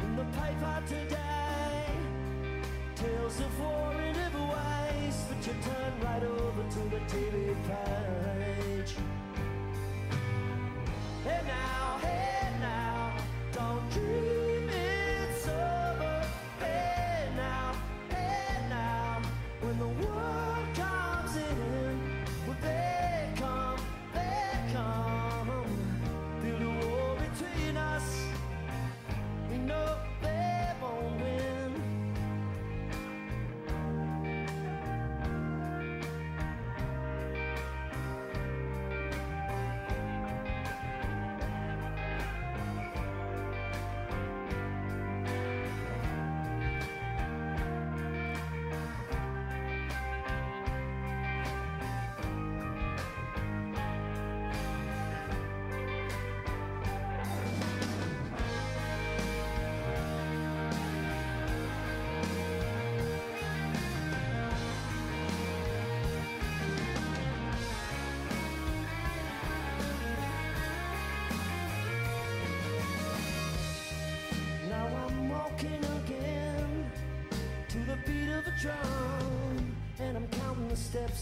In 0.00 0.16
the 0.16 0.24
paper 0.24 0.82
today, 0.86 1.86
tales 2.94 3.40
of 3.40 3.60
war 3.60 3.92
in 3.92 4.16
every 4.16 4.40
ways, 4.40 5.24
but 5.28 5.46
you 5.46 5.54
turn 5.62 5.92
right 6.02 6.22
over 6.22 6.62
to 6.70 6.78
the 6.90 7.00
TV 7.06 7.54
page. 7.66 8.94
Hey 11.24 11.40
now, 11.46 11.98
hey 12.02 12.52
now, 12.60 13.12
don't 13.52 13.90
dream 13.90 14.25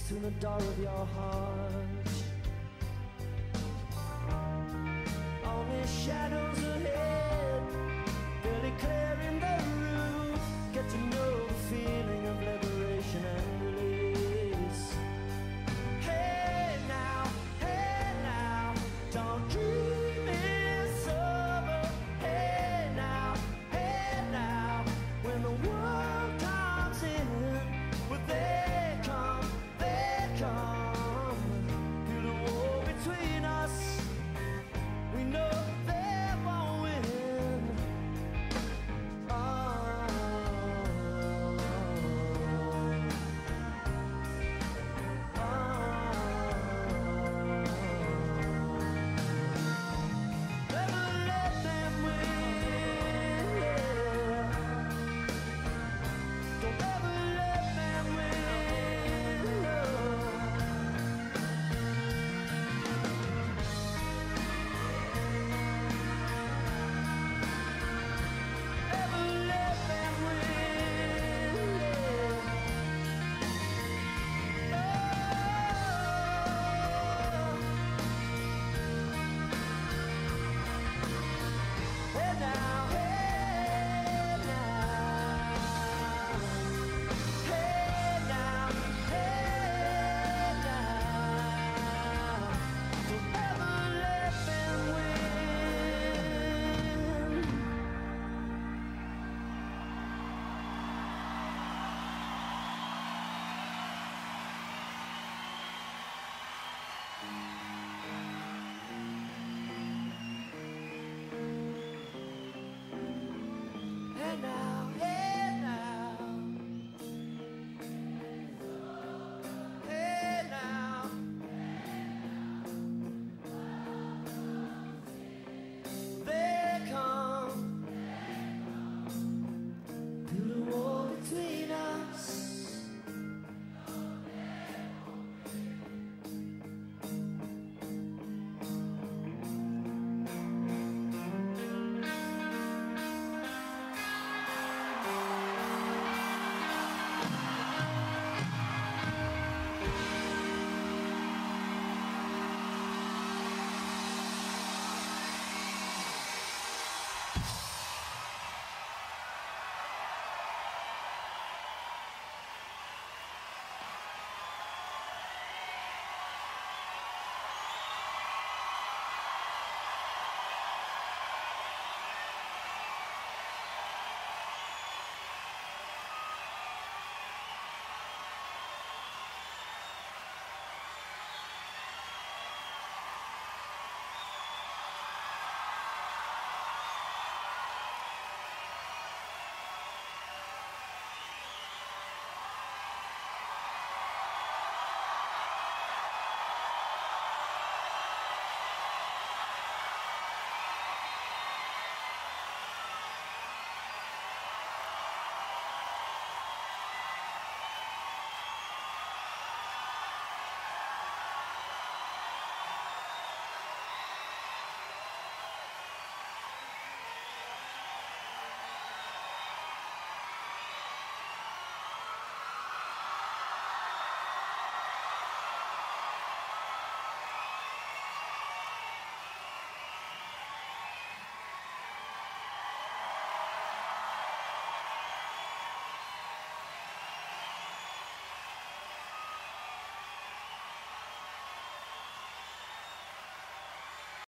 to 0.08 0.14
the 0.16 0.30
door 0.32 0.58
of 0.58 0.78
your 0.78 1.06
heart. 1.16 1.53